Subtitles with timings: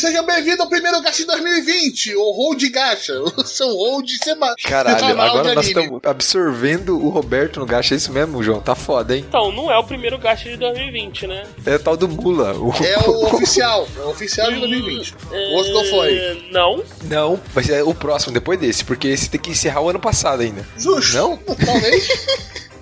[0.00, 4.98] seja bem-vindo ao primeiro Gacha de 2020, o Hold Gacha, o seu hold sema- Caralho,
[4.98, 7.94] semanal de agora nós estamos absorvendo o Roberto no gacha.
[7.94, 8.60] É isso mesmo, João?
[8.60, 9.24] Tá foda, hein?
[9.28, 11.46] Então, não é o primeiro gasto de 2020, né?
[11.66, 12.54] É tal do Mula.
[12.54, 12.72] O...
[12.82, 15.14] É o oficial, é o oficial de 2020.
[15.32, 16.16] O outro não foi.
[16.16, 16.82] É, Não.
[17.04, 20.40] Não, vai ser o próximo, depois desse, porque esse tem que encerrar o ano passado
[20.42, 20.66] ainda.
[20.78, 21.14] Justo.
[21.14, 21.36] Não?
[21.66, 22.08] Talvez.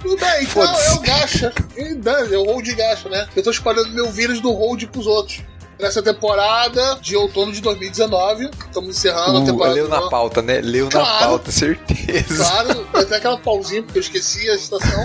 [0.00, 1.52] Tudo bem, então é o gacha.
[1.76, 3.26] É o hold gacha, né?
[3.34, 5.40] Eu tô espalhando meu vírus do hold pros outros.
[5.78, 9.74] Nessa temporada de outono de 2019, estamos encerrando a Uh, temporada.
[9.76, 10.60] leu na pauta, né?
[10.60, 11.24] Leu na Claro.
[11.26, 12.34] pauta, certeza.
[12.44, 15.04] Claro, até aquela pausinha, porque eu esqueci a estação.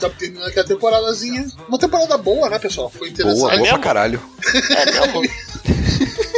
[0.00, 1.46] Tá terminando aquela temporadazinha.
[1.68, 2.90] Uma temporada boa, né, pessoal?
[2.90, 3.38] Foi Boa, interessante.
[3.40, 3.78] boa pra mesmo?
[3.80, 4.22] caralho.
[4.70, 5.22] É mesmo?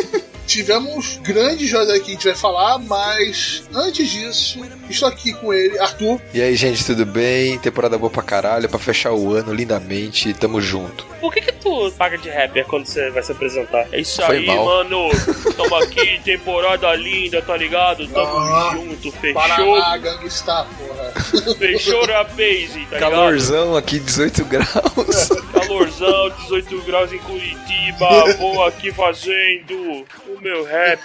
[0.53, 4.61] Tivemos grandes jogos aí que a gente vai falar, mas antes disso,
[4.91, 6.21] estou aqui com ele, Arthur.
[6.35, 7.59] E aí, gente, tudo bem?
[7.59, 10.35] Temporada boa pra caralho, pra fechar o ano lindamente.
[10.35, 11.07] Tamo junto.
[11.23, 13.87] Por que que tu paga de rapper quando você vai se apresentar?
[13.93, 14.63] É isso Foi aí, mal.
[14.67, 15.09] mano.
[15.57, 18.07] Tamo aqui, temporada linda, tá ligado?
[18.09, 19.33] Tamo Ah, junto, fechou.
[19.41, 21.55] Paraná, Gangstar, porra.
[21.57, 22.99] Fechou a base, tá ligado?
[23.11, 24.69] Calorzão aqui, 18 graus.
[25.73, 28.35] Calorzão, 18 graus em Curitiba.
[28.39, 31.01] Vou aqui fazendo o meu rap.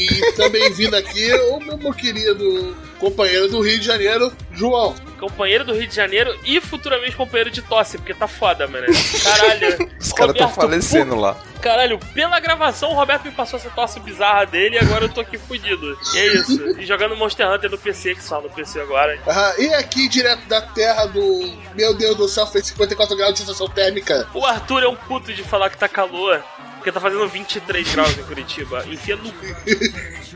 [0.00, 4.94] E também vindo aqui o meu, querido companheiro do Rio de Janeiro, João.
[5.18, 8.86] Companheiro do Rio de Janeiro e futuramente companheiro de tosse, porque tá foda, mano.
[9.22, 9.90] Caralho.
[10.00, 11.36] Os caras tão Roberto, falecendo lá.
[11.60, 15.20] Caralho, pela gravação o Roberto me passou essa tosse bizarra dele e agora eu tô
[15.20, 15.98] aqui fudido.
[16.14, 16.80] E é isso.
[16.80, 19.18] E jogando Monster Hunter no PC, que só no PC agora.
[19.26, 21.52] Ah, e aqui, direto da terra do.
[21.74, 24.28] Meu Deus do céu, fez 54 graus de sensação térmica.
[24.34, 26.42] O Arthur é um puto de falar que tá calor,
[26.80, 28.84] porque tá fazendo 23 graus em Curitiba.
[28.86, 29.30] Enfia no.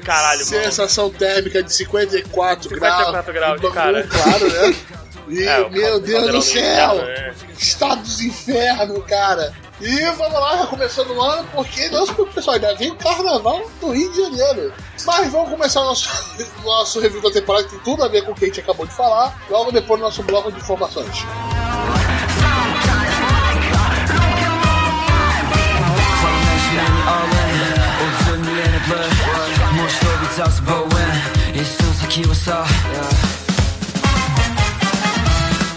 [0.05, 0.65] Caralho, mano.
[0.65, 4.07] Sensação térmica de 54, 54 graus, E Bangu, cara.
[4.07, 4.77] Claro, né?
[5.27, 6.97] E, É, meu Deus do do céu!
[6.97, 7.35] inverno, né?
[7.57, 9.55] Estado dos infernos, cara!
[9.81, 12.97] E vamos lá, já começando o ano, porque não se preocupe, pessoal, ainda vem o
[12.97, 14.71] carnaval do Rio de Janeiro.
[15.07, 16.11] Mas vamos começar o nosso,
[16.63, 18.87] nosso review da temporada, que tem tudo a ver com o que a gente acabou
[18.87, 21.25] de falar, logo depois do nosso bloco de informações.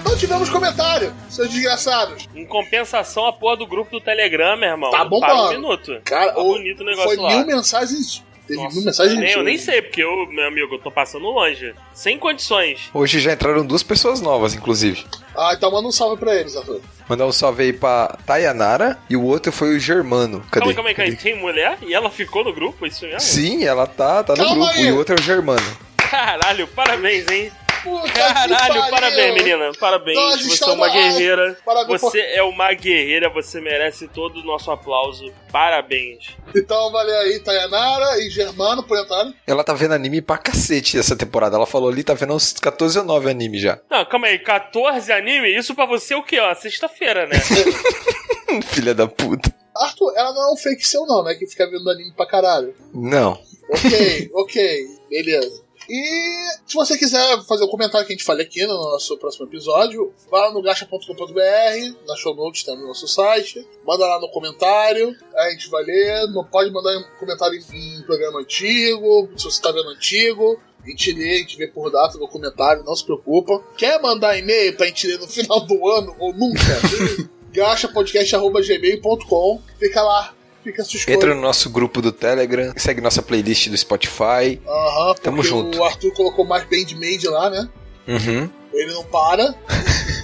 [0.04, 2.28] Não tivemos comentário, seus desgraçados.
[2.36, 4.92] Em compensação, a porra do grupo do Telegram, meu irmão.
[4.92, 6.02] Tá bom, Para um minuto.
[6.04, 7.30] Cara, tá bonito o negócio foi lá.
[7.38, 8.24] mil mensagens.
[8.48, 9.20] Teve Nossa, mil mensagens.
[9.20, 11.74] nem, eu nem sei, porque eu, meu amigo, eu tô passando longe.
[11.94, 12.90] Sem condições.
[12.94, 15.06] Hoje já entraram duas pessoas novas, inclusive.
[15.36, 16.82] Ah, então manda um salve pra eles, Arthur.
[17.10, 20.44] Mandar um salve aí pra Tayanara e o outro foi o Germano.
[20.52, 20.66] Cadê?
[20.66, 21.16] Calma aí, calma aí, calma aí.
[21.18, 21.30] Cadê?
[21.32, 21.78] Tem mulher?
[21.82, 22.86] E ela ficou no grupo?
[22.86, 23.20] Isso mesmo?
[23.20, 24.80] Sim, ela tá, tá no Calma grupo.
[24.80, 24.88] aí.
[24.88, 25.78] E o outro é o Germano.
[25.98, 27.52] Caralho, parabéns, hein?
[27.88, 29.72] Puta Caralho, parabéns, menina.
[29.80, 30.18] Parabéns.
[30.18, 31.58] Nós você é uma guerreira.
[31.66, 35.32] Parabéns Você é uma guerreira, você merece todo o nosso aplauso.
[35.52, 36.36] Parabéns.
[36.54, 39.34] Então, valeu aí, Tayanara e Germano por entrarem.
[39.48, 41.56] Ela tá vendo anime pra cacete essa temporada.
[41.56, 43.80] Ela falou ali, tá vendo uns 14 ou 9 anime já.
[43.90, 45.56] Não, calma aí, 14 anime?
[45.56, 46.40] Isso pra você é o quê?
[46.40, 47.36] Ó, sexta-feira, né?
[48.68, 49.54] Filha da puta.
[49.76, 51.36] Arthur, ela não é um fake seu, não, né?
[51.36, 52.76] Que fica vendo anime pra caralho.
[52.94, 53.40] Não.
[53.70, 55.67] Ok, ok, beleza.
[55.90, 59.46] E se você quiser fazer o comentário que a gente fale aqui no nosso próximo
[59.46, 64.30] episódio, vá lá no gacha.com.br, na show notes tem no nosso site, manda lá no
[64.30, 69.46] comentário, a gente vai ler, não pode mandar um comentário em, em programa antigo, se
[69.46, 72.96] você tá vendo antigo, a gente lê, a gente vê por data no comentário, não
[72.96, 73.64] se preocupa.
[73.78, 76.62] Quer mandar e-mail pra gente ler no final do ano ou nunca?
[77.52, 80.34] gachapodcast.gmail.com Fica lá,
[80.68, 81.16] fica a sua escolha.
[81.16, 84.60] Entra no nosso grupo do Telegram, segue nossa playlist do Spotify.
[84.68, 85.80] Aham, Tamo porque junto.
[85.80, 87.70] o Arthur colocou mais Bandmade lá, né?
[88.08, 88.50] Uhum.
[88.74, 89.56] Ele não para.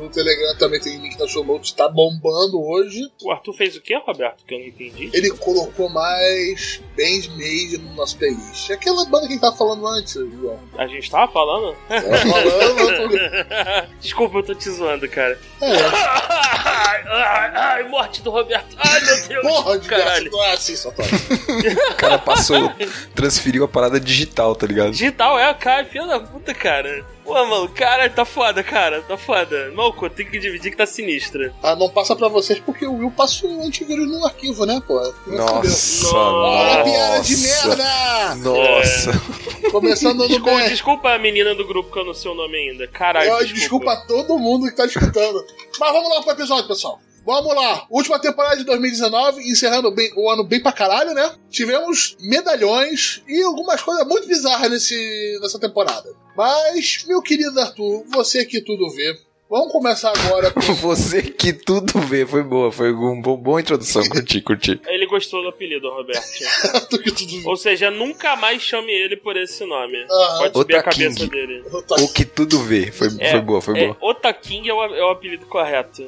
[0.00, 3.00] no Telegram também tem link na show notes, tá bombando hoje.
[3.22, 4.44] o Arthur fez o quê, Roberto?
[4.46, 5.10] Que eu não entendi.
[5.12, 8.70] Ele colocou mais Bandmade no nosso playlist.
[8.70, 10.58] Aquela banda que a gente tava falando antes, João.
[10.76, 11.76] A gente tava falando?
[11.88, 15.38] Tava falando, eu Desculpa, eu tô te zoando, cara.
[15.60, 15.68] É,
[16.78, 18.76] Ai, ai, ai, morte do Roberto.
[18.78, 19.42] Ai, meu Deus.
[19.46, 20.30] porra de graça, Caralho.
[20.30, 20.90] não é assim, só.
[20.90, 22.72] O cara passou,
[23.14, 24.90] transferiu a parada digital, tá ligado?
[24.92, 27.04] Digital é, cara, filha da puta, cara.
[27.28, 29.70] Pô, mano, cara, tá foda, cara, tá foda.
[29.74, 31.52] Maluco, tem que dividir que tá sinistra.
[31.62, 34.94] Ah, não passa pra vocês porque o Will passou o antivírus no arquivo, né, pô?
[35.26, 37.66] Nossa, Olha a piada de nossa.
[37.68, 38.34] merda!
[38.36, 39.70] Nossa.
[39.70, 40.68] Começando no Desculpa, bem.
[40.68, 42.88] desculpa a menina do grupo que eu não sei o nome ainda.
[42.88, 43.58] Caralho, Eu, desculpa.
[43.60, 45.44] desculpa a todo mundo que tá escutando.
[45.78, 46.98] Mas vamos lá pro episódio, pessoal.
[47.28, 47.84] Vamos lá.
[47.90, 51.30] Última temporada de 2019, encerrando bem- o ano bem pra caralho, né?
[51.50, 56.08] Tivemos medalhões e algumas coisas muito bizarras nesse, nessa temporada.
[56.34, 59.14] Mas, meu querido Arthur, você que tudo vê,
[59.50, 60.60] Vamos começar agora com.
[60.76, 64.78] Você que tudo vê, foi boa, foi uma bom, boa introdução, curti, curti.
[64.86, 66.22] Ele gostou do apelido, Roberto.
[67.02, 70.04] que tudo Ou seja, nunca mais chame ele por esse nome.
[70.10, 70.38] Aham.
[70.38, 71.64] Pode subir a cabeça dele.
[71.88, 73.96] Tá- O que tudo vê, foi, É, foi boa, foi é, boa.
[74.02, 76.04] Otaking é o, é o apelido correto.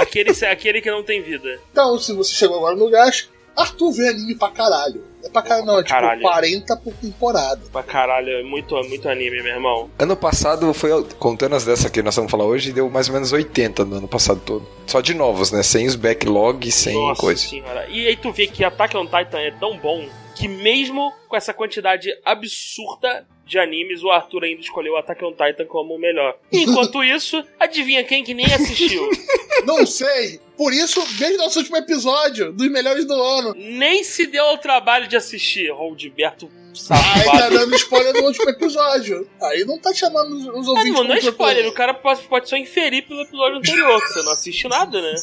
[0.00, 1.60] Aquele, aquele que não tem vida.
[1.72, 3.26] Então, se você chegou agora no Gacha,
[3.56, 5.04] Arthur vê anime pra caralho.
[5.22, 6.22] É pra caralho, não, é tipo Caralho.
[6.22, 7.60] 40 por temporada.
[7.70, 9.90] Pra caralho, é muito, muito anime, meu irmão.
[9.98, 13.30] Ano passado foi, contando as dessas que nós vamos falar hoje, deu mais ou menos
[13.32, 14.66] 80 no ano passado todo.
[14.86, 15.62] Só de novos, né?
[15.62, 17.40] Sem os backlogs, sem Nossa coisa.
[17.46, 17.86] senhora.
[17.90, 21.52] E aí tu vê que Attack on Titan é tão bom que mesmo com essa
[21.52, 26.36] quantidade absurda de animes, o Arthur ainda escolheu Attack on Titan como o melhor.
[26.52, 29.06] Enquanto isso, adivinha quem que nem assistiu?
[29.66, 30.40] Não sei.
[30.56, 33.54] Por isso, o nosso último episódio, dos melhores do ano.
[33.56, 35.70] nem se deu ao trabalho de assistir.
[35.70, 37.58] Roldberto Aí tá safado.
[37.58, 39.28] dando spoiler do último episódio.
[39.42, 41.94] Aí não tá chamando os, os Ah, ouvintes não, não é como spoiler, o cara
[41.94, 45.14] pode, pode só inferir pelo episódio anterior, que você não assiste nada, né?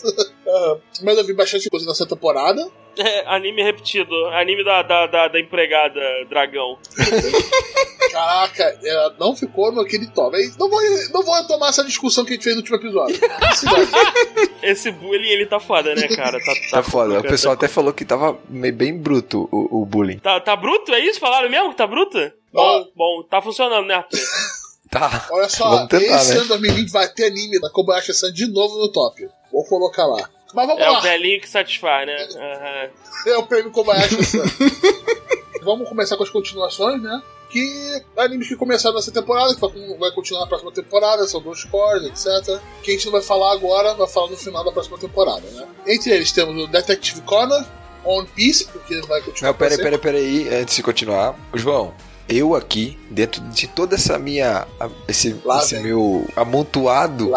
[1.03, 2.67] Mas eu vi bastante coisa nessa temporada.
[2.99, 5.99] É, anime repetido, anime da, da, da, da empregada
[6.29, 6.79] dragão.
[8.11, 10.35] Caraca, ela não ficou naquele top.
[10.35, 10.79] Aí, Não vou,
[11.13, 13.19] não vou retomar essa discussão que a gente fez no último episódio.
[14.63, 16.39] Esse bullying, ele tá foda, né, cara?
[16.39, 17.19] Tá, Tá foda.
[17.19, 20.19] O pessoal até falou que tava bem bruto o, o bullying.
[20.19, 20.93] Tá, tá bruto?
[20.93, 21.19] É isso?
[21.19, 22.17] Falaram mesmo que tá bruto?
[22.53, 24.19] Bom, bom, tá funcionando, né, Arthur?
[24.89, 25.27] Tá.
[25.31, 26.37] Olha só, Vamos tentar, esse né?
[26.39, 29.27] ano 2020 vai ter anime da Kobayashi-san de novo no top.
[29.51, 30.29] Vou colocar lá.
[30.53, 30.99] Mas vamos É lá.
[30.99, 32.15] o velhinho que satisfaz, né?
[32.37, 32.89] Aham.
[33.33, 34.45] É o prêmio Kobayashi-san.
[35.61, 37.21] vamos começar com as continuações, né?
[37.49, 41.65] Que animes que começaram nessa temporada, que vai- vai continuar na próxima temporada, são dois
[41.65, 42.57] cores, etc.
[42.81, 45.67] Que a gente não vai falar agora, vai falar no final da próxima temporada, né?
[45.85, 47.65] Entre eles temos o Detective Conan,
[48.07, 49.51] One Piece, porque vai continuar.
[49.51, 51.35] Não, pera, pra pera, pera aí, antes de continuar.
[51.53, 51.93] João,
[52.29, 54.67] eu aqui, dentro de toda essa minha.
[54.79, 57.31] a- Esse, esse meu amontoado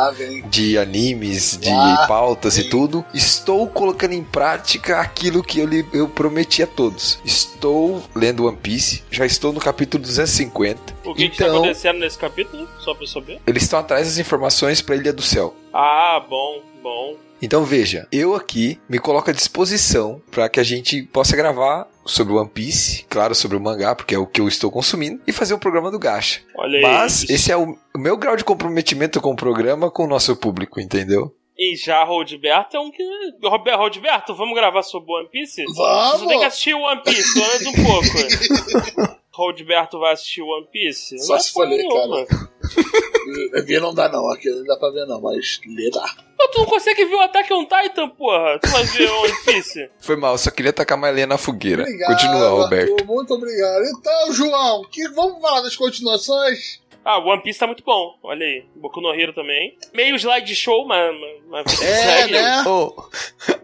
[0.48, 2.66] de animes, de Lá pautas vem.
[2.66, 7.18] e tudo, estou colocando em prática aquilo que eu, lhe, eu prometi a todos.
[7.24, 10.80] Estou lendo One Piece, já estou no capítulo 250.
[11.04, 12.68] O que, que tá então, acontecendo nesse capítulo?
[12.80, 13.40] Só pra eu saber.
[13.46, 15.54] eles estão atrás das informações para Ilha do Céu.
[15.72, 17.14] Ah, bom, bom.
[17.42, 22.34] Então veja, eu aqui me coloco à disposição para que a gente possa gravar sobre
[22.34, 25.54] One Piece, claro, sobre o mangá, porque é o que eu estou consumindo, e fazer
[25.54, 26.40] o programa do Gacha.
[26.56, 26.80] Olha.
[26.82, 30.80] Mas esse é o, meu grau de comprometimento com o programa com o nosso público,
[30.80, 31.34] entendeu?
[31.56, 33.02] E já Roldberto é um que.
[33.42, 35.62] Roberto, Roldberto, vamos gravar sobre One Piece?
[35.64, 36.46] Você só tem que Vamos!
[36.46, 39.10] assistir One Piece, pelo menos um pouco.
[39.40, 41.18] Roldberto vai assistir One Piece?
[41.18, 42.26] Só Não é se for ler, nenhuma.
[43.64, 46.04] Ver não dá não, aqui não dá pra ver não, mas ler dá.
[46.36, 48.58] Pô, tu não consegue ver o Attack on Titan, porra?
[48.58, 49.90] Tu vai ver One Piece?
[50.00, 51.82] Foi mal, só queria tacar mais lenha na fogueira.
[51.82, 52.92] Obrigado, Continua, Roberto.
[52.92, 53.82] Arthur, muito obrigado.
[53.84, 56.80] Então, João, que, vamos falar das continuações?
[57.04, 58.18] Ah, One Piece tá muito bom.
[58.22, 58.64] Olha aí.
[58.76, 59.76] Boku no Hero também.
[59.94, 61.14] Meio slide show, mas.
[61.48, 62.64] mas, É, né?
[62.66, 62.92] Oh,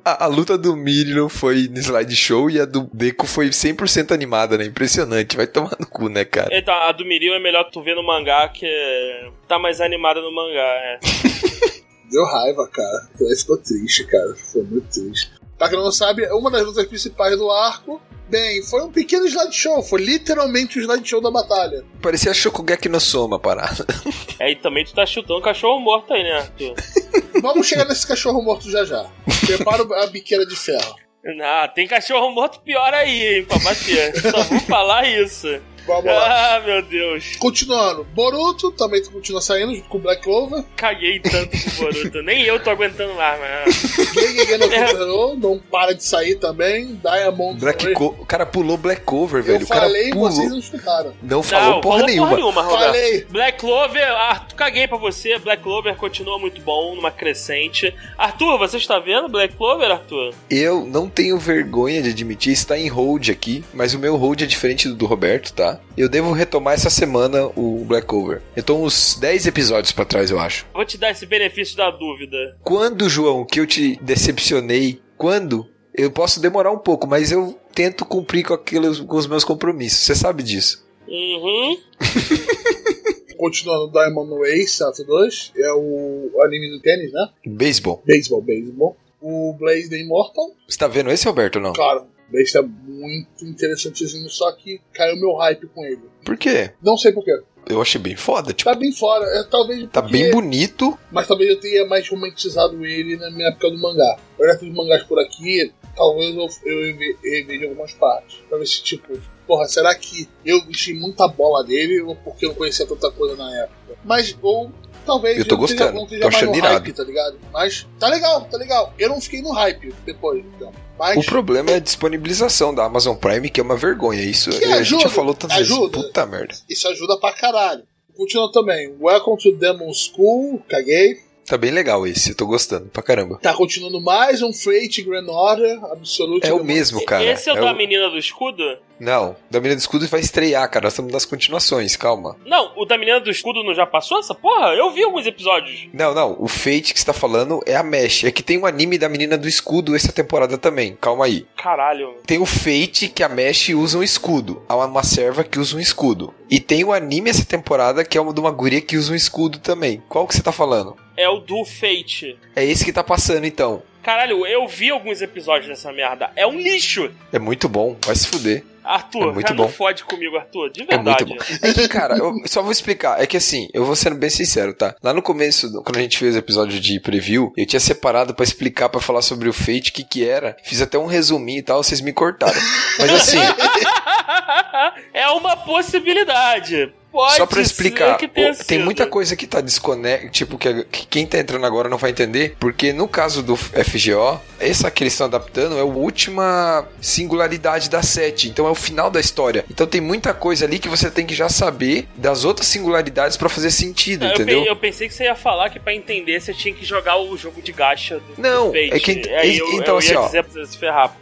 [0.04, 4.56] a, a luta do Miriam foi no slideshow e a do Deco foi 100% animada,
[4.56, 4.64] né?
[4.64, 5.36] Impressionante.
[5.36, 6.48] Vai tomar no cu, né, cara?
[6.56, 10.20] Então, a do Miril é melhor tu ver no mangá, que é- tá mais animada
[10.22, 10.98] no mangá, é.
[12.10, 13.08] Deu raiva, cara.
[13.36, 14.34] Ficou triste, cara.
[14.52, 15.30] Foi muito triste.
[15.58, 19.82] Pra quem não sabe, uma das lutas principais do arco, bem, foi um pequeno slideshow.
[19.82, 21.84] Foi literalmente o slideshow da batalha.
[22.02, 23.86] Parecia Shokugeki no Soma, parada.
[24.38, 26.74] É, e também tu tá chutando cachorro morto aí, né, Arthur?
[27.40, 29.06] Vamos chegar nesse cachorro morto já já.
[29.46, 30.94] Prepara a biqueira de ferro.
[31.42, 34.14] Ah, tem cachorro morto pior aí, hein, pra bater.
[34.20, 35.48] Só vou falar isso.
[35.86, 36.56] Vamos lá.
[36.56, 37.36] Ah, meu Deus.
[37.36, 40.64] Continuando, Boruto também continua saindo junto com o Black Clover.
[40.76, 42.22] Caguei tanto pro Boruto.
[42.22, 43.74] Nem eu tô aguentando mais, mas...
[44.14, 46.98] Gege no não para de sair também.
[47.02, 47.92] Diamond Black.
[47.92, 49.60] Co- o cara pulou Black Cover, velho.
[49.60, 50.30] Eu o cara falei pulou.
[50.30, 51.14] vocês não escutaram.
[51.22, 52.28] Não falou Não, porra falou nenhuma.
[52.28, 52.84] porra nenhuma, Roberto.
[52.86, 53.24] Falei.
[53.30, 55.38] Black Clover, Arthur, caguei pra você.
[55.38, 57.94] Black Clover continua muito bom, numa crescente.
[58.18, 60.34] Arthur, você está vendo Black Clover, Arthur?
[60.50, 64.46] Eu não tenho vergonha de admitir, está em hold aqui, mas o meu hold é
[64.46, 65.75] diferente do do Roberto, tá?
[65.96, 68.42] Eu devo retomar essa semana o Black Cover.
[68.54, 70.66] Eu tô uns 10 episódios pra trás, eu acho.
[70.72, 72.56] Vou te dar esse benefício da dúvida.
[72.62, 75.00] Quando, João, que eu te decepcionei?
[75.16, 75.66] Quando?
[75.94, 80.00] Eu posso demorar um pouco, mas eu tento cumprir com, aqueles, com os meus compromissos.
[80.00, 80.86] Você sabe disso.
[81.08, 81.78] Uhum.
[83.38, 85.52] Continuando, Diamond Ace, ato 2.
[85.56, 87.28] É o anime do tênis, né?
[87.46, 88.02] Beisebol.
[88.04, 88.96] Beisebol, beisebol.
[89.20, 90.50] O Blaze the Immortal.
[90.68, 91.72] Você tá vendo esse, Roberto, ou não?
[91.72, 92.06] Claro,
[92.52, 96.00] tá muito interessantezinho, só que caiu meu hype com ele.
[96.24, 96.72] Por quê?
[96.82, 97.32] Não sei porquê.
[97.68, 99.24] Eu achei bem foda, tipo, Tá bem fora.
[99.26, 100.96] É, talvez tá porque- bem bonito.
[101.10, 104.16] Mas talvez eu tenha mais romantizado ele na minha época do mangá.
[104.38, 108.36] Olhar os mangás por aqui, talvez eu, eu reve- reveja algumas partes.
[108.48, 109.18] Pra ver se, tipo,
[109.48, 113.34] porra, será que eu enchi muita bola dele ou porque eu não conhecia tanta coisa
[113.34, 113.98] na época?
[114.04, 114.70] Mas, ou
[115.06, 116.74] talvez Eu tô gostando, tô achando irado.
[116.74, 117.38] hype, tá ligado?
[117.52, 118.92] Mas tá legal, tá legal.
[118.98, 120.72] Eu não fiquei no hype depois, então.
[120.98, 124.20] Mas O problema é a disponibilização da Amazon Prime, que é uma vergonha.
[124.22, 125.72] Isso Que a gente ajuda, já falou tantas vezes.
[125.72, 125.98] ajuda.
[125.98, 126.54] Puta merda.
[126.68, 127.82] isso ajuda pra caralho.
[128.16, 128.94] Continua também.
[129.00, 131.18] Welcome to Demon School, caguei.
[131.46, 133.38] Tá bem legal esse, eu tô gostando pra caramba.
[133.40, 136.44] Tá continuando mais um Fate Grand Order, Absolute.
[136.44, 137.22] É o mesmo, cara.
[137.24, 138.64] Esse é o É da o- menina do escudo?
[138.98, 140.84] Não, da Menina do Escudo vai estrear, cara.
[140.84, 142.34] Nós estamos nas continuações, calma.
[142.46, 144.68] Não, o da menina do escudo não já passou essa porra?
[144.74, 145.86] Eu vi alguns episódios.
[145.92, 148.24] Não, não, o Fate que você tá falando é a Mesh.
[148.24, 151.46] É que tem um anime da Menina do Escudo essa temporada também, calma aí.
[151.58, 152.14] Caralho.
[152.26, 154.62] Tem o Fate que a Mesh usa um escudo.
[154.66, 156.32] Há uma serva que usa um escudo.
[156.48, 159.16] E tem o anime essa temporada que é uma de uma guria que usa um
[159.16, 160.02] escudo também.
[160.08, 160.96] Qual que você tá falando?
[161.16, 162.38] É o do Fate.
[162.54, 163.82] É esse que tá passando então.
[164.02, 166.30] Caralho, eu vi alguns episódios dessa merda.
[166.36, 167.10] É um lixo.
[167.32, 168.62] É muito bom, vai se fuder.
[168.84, 169.68] Arthur, É muito já não bom.
[169.72, 170.70] fode comigo, Arthur.
[170.70, 171.24] De É verdade.
[171.24, 171.56] muito bom.
[171.60, 173.20] É que, cara, eu só vou explicar.
[173.20, 174.94] É que assim, eu vou sendo bem sincero, tá?
[175.02, 178.32] Lá no começo, do- quando a gente fez o episódio de preview, eu tinha separado
[178.32, 180.56] pra explicar, pra falar sobre o Fate, o que que era.
[180.62, 182.60] Fiz até um resuminho e tal, vocês me cortaram.
[183.00, 183.38] Mas assim,
[185.12, 186.92] é uma possibilidade.
[187.16, 188.84] Pode só pra explicar, tem sido.
[188.84, 192.54] muita coisa que tá desconecta, tipo, que, que quem tá entrando agora não vai entender,
[192.60, 198.02] porque no caso do FGO, essa que eles estão adaptando é a última singularidade da
[198.02, 199.64] 7, então é o final da história.
[199.70, 203.48] Então tem muita coisa ali que você tem que já saber das outras singularidades pra
[203.48, 204.62] fazer sentido, Não, eu, entendeu?
[204.62, 207.36] pe- eu pensei que você ia falar que pra entender você tinha que jogar o
[207.36, 210.28] jogo de gacha do, Não, do é que- eu, então, eu assim, ó.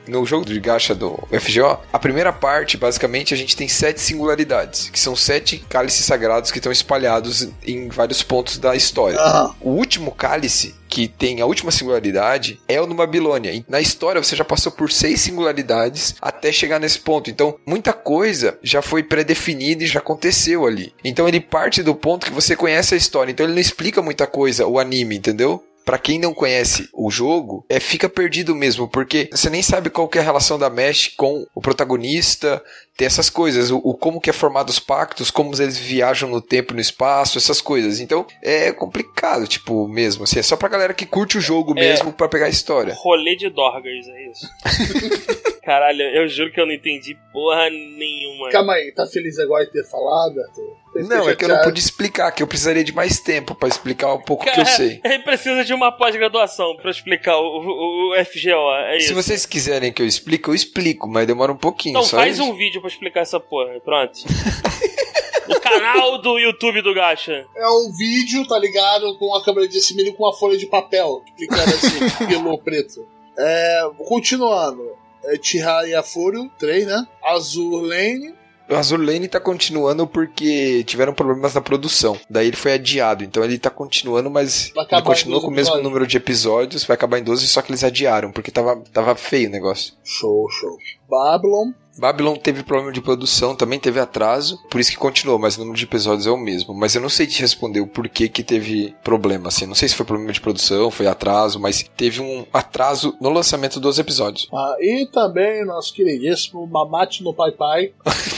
[0.09, 4.89] no jogo de gacha do FGO, a primeira parte, basicamente, a gente tem sete singularidades,
[4.91, 9.19] que são sete cálices sagrados que estão espalhados em vários pontos da história.
[9.21, 13.53] Ah, O último cálice, que tem a última singularidade, é o no Babilônia.
[13.53, 17.29] E na história você já passou por seis singularidades até chegar nesse ponto.
[17.31, 20.95] Então, muita coisa já foi pré-definida e já aconteceu ali.
[21.05, 23.31] Então, ele parte do ponto que você conhece a história.
[23.31, 25.62] Então, ele não explica muita coisa, o anime, entendeu?
[25.85, 30.09] Pra quem não conhece o jogo, é fica perdido mesmo, porque você nem sabe qual
[30.09, 32.62] que é a relação da Mesh com o protagonista,
[32.97, 36.41] tem essas coisas, o, o como que é formado os pactos, como eles viajam no
[36.41, 38.00] tempo e no espaço, essas coisas.
[38.00, 41.81] Então, é complicado, tipo, mesmo, assim, é só pra galera que curte o jogo É.
[41.81, 42.95] mesmo pra pegar a história.
[42.97, 44.49] Rolê de Dorgas, é isso.
[45.64, 48.50] Caralho, eu juro que eu não entendi porra nenhuma.
[48.50, 50.84] calma aí, tá feliz agora de ter falado, Arthur?
[51.03, 53.69] Não, fica é que eu não pude explicar, que eu precisaria de mais tempo pra
[53.69, 55.01] explicar um pouco o que eu sei.
[55.05, 59.09] Ele precisa de uma pós-graduação pra explicar o, o- o FGO, é isso.
[59.09, 61.93] Se vocês quiserem que eu explique, eu explico, mas demora um pouquinho.
[61.93, 62.45] Então só faz isso.
[62.45, 64.21] um vídeo pra explicar essa porra, pronto.
[65.49, 67.45] no canal do YouTube do Gacha.
[67.57, 69.17] É um vídeo, tá ligado?
[69.19, 73.07] Com a câmera de cima e com uma folha de papel, explicando assim, pelo preto.
[73.39, 74.83] É, continuando.
[75.25, 77.07] É, Chihaya Furo, 3, né?
[77.25, 78.35] Azur Lane.
[78.68, 82.18] O Azur Lane tá continuando porque tiveram problemas na produção.
[82.28, 83.23] Daí ele foi adiado.
[83.25, 85.85] Então ele tá continuando, mas ele continua 12 com o mesmo episódios.
[85.85, 86.85] número de episódios.
[86.85, 89.94] Vai acabar em 12, só que eles adiaram, porque tava, tava feio o negócio.
[90.02, 90.78] Show, show.
[91.09, 91.73] Babylon.
[91.97, 95.78] Babylon teve problema de produção, também teve atraso, por isso que continuou, mas o número
[95.78, 96.75] de episódios é o mesmo.
[96.75, 99.64] Mas eu não sei te responder o porquê que teve problema, assim.
[99.66, 103.78] Não sei se foi problema de produção, foi atraso, mas teve um atraso no lançamento
[103.78, 104.49] dos episódios.
[104.52, 107.92] Ah, e também nosso queridíssimo Mamate no Pai Pai.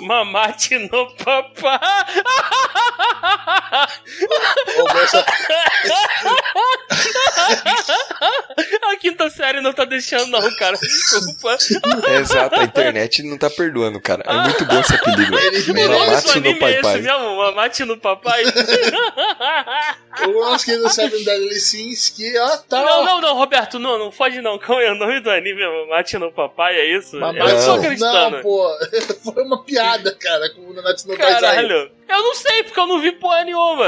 [0.00, 1.80] Mamate no papá.
[4.78, 4.84] Ô,
[8.92, 10.76] A quinta série não tá deixando, não, cara.
[10.76, 11.56] Desculpa.
[12.08, 14.22] É exato, a internet não tá perdoando, cara.
[14.26, 15.30] É muito bom esse apelido.
[15.32, 17.36] Mamate no anime é mesmo?
[17.36, 18.42] Mamate no papai?
[20.26, 22.82] O nosso querido Seven Deadly Sins, que ó, tá.
[22.82, 24.58] Não, não, não, Roberto, não, não foge não.
[24.58, 25.62] Qual é o nome do anime?
[25.86, 27.16] Mamate no papai, é isso?
[27.16, 27.74] Eu não Não.
[27.76, 28.36] acreditando.
[28.36, 28.68] Não, pô,
[29.32, 31.40] foi uma piada, cara, com o Nanatsu no Taizai.
[31.40, 31.90] Caralho.
[32.08, 33.86] Eu não sei, porque eu não vi porra nenhuma.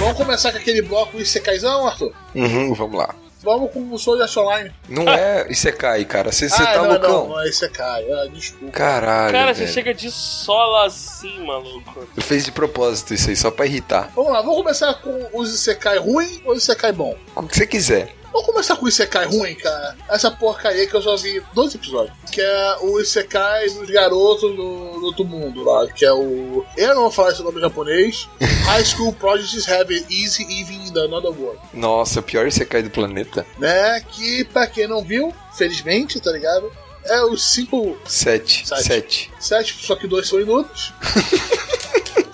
[0.00, 2.12] Vamos começar com aquele bloco Isekaizão, Arthur?
[2.34, 3.14] Uhum, vamos lá.
[3.41, 4.71] Vamos com o Sword Art Online.
[4.89, 6.31] Não é Isekai, cara.
[6.31, 7.27] Você ah, tá não, loucão.
[7.29, 8.11] não, não, é Kai.
[8.11, 8.71] Ah, desculpa.
[8.73, 9.31] Caralho.
[9.31, 9.73] Cara, você velho.
[9.73, 12.07] chega de sola assim, maluco.
[12.13, 14.11] Tu fez de propósito isso aí, só pra irritar.
[14.15, 17.15] Vamos lá, vamos começar com os Isekai ruim ou Isekai bom?
[17.33, 18.18] Com o que você quiser.
[18.31, 19.95] Vamos começar com o Isekai ruim, cara.
[20.09, 22.15] Essa porcaria que eu só vi dois episódios.
[22.31, 25.87] Que é o Isekai dos garotos do, do outro mundo lá.
[25.87, 26.65] Que é o.
[26.77, 28.29] Eu não vou falar esse nome em japonês.
[28.39, 31.59] High School Projects Have It Easy Even in the Another World.
[31.73, 33.45] Nossa, o pior Isekai do planeta.
[33.57, 34.01] Né?
[34.11, 36.71] Que pra quem não viu, felizmente, tá ligado?
[37.05, 37.97] É os cinco.
[38.05, 38.67] Sete.
[38.67, 38.83] Sete.
[38.83, 39.31] Sete.
[39.39, 40.93] Sete, só que dois são inúteis.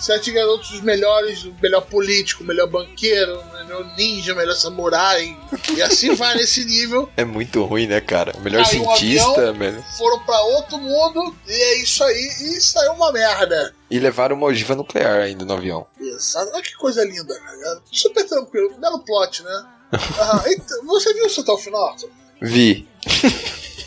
[0.06, 4.54] Sete garotos os melhores, o melhor político, o melhor banqueiro, o melhor ninja, o melhor
[4.54, 5.36] samurai.
[5.76, 7.10] E assim vai nesse nível.
[7.18, 8.32] É muito ruim, né, cara?
[8.38, 9.54] O melhor Caiu um cientista, avião.
[9.56, 9.84] velho.
[9.98, 12.30] Foram pra outro mundo e é isso aí.
[12.40, 13.74] E saiu uma merda.
[13.90, 15.88] E levaram uma ogiva nuclear ainda no avião.
[16.00, 16.52] Exato.
[16.54, 17.82] Olha que coisa linda, cara.
[17.92, 18.78] Super tranquilo.
[18.78, 19.66] Belo plot, né?
[20.20, 21.96] Ah, então, você viu isso até o final?
[22.40, 22.88] Vi.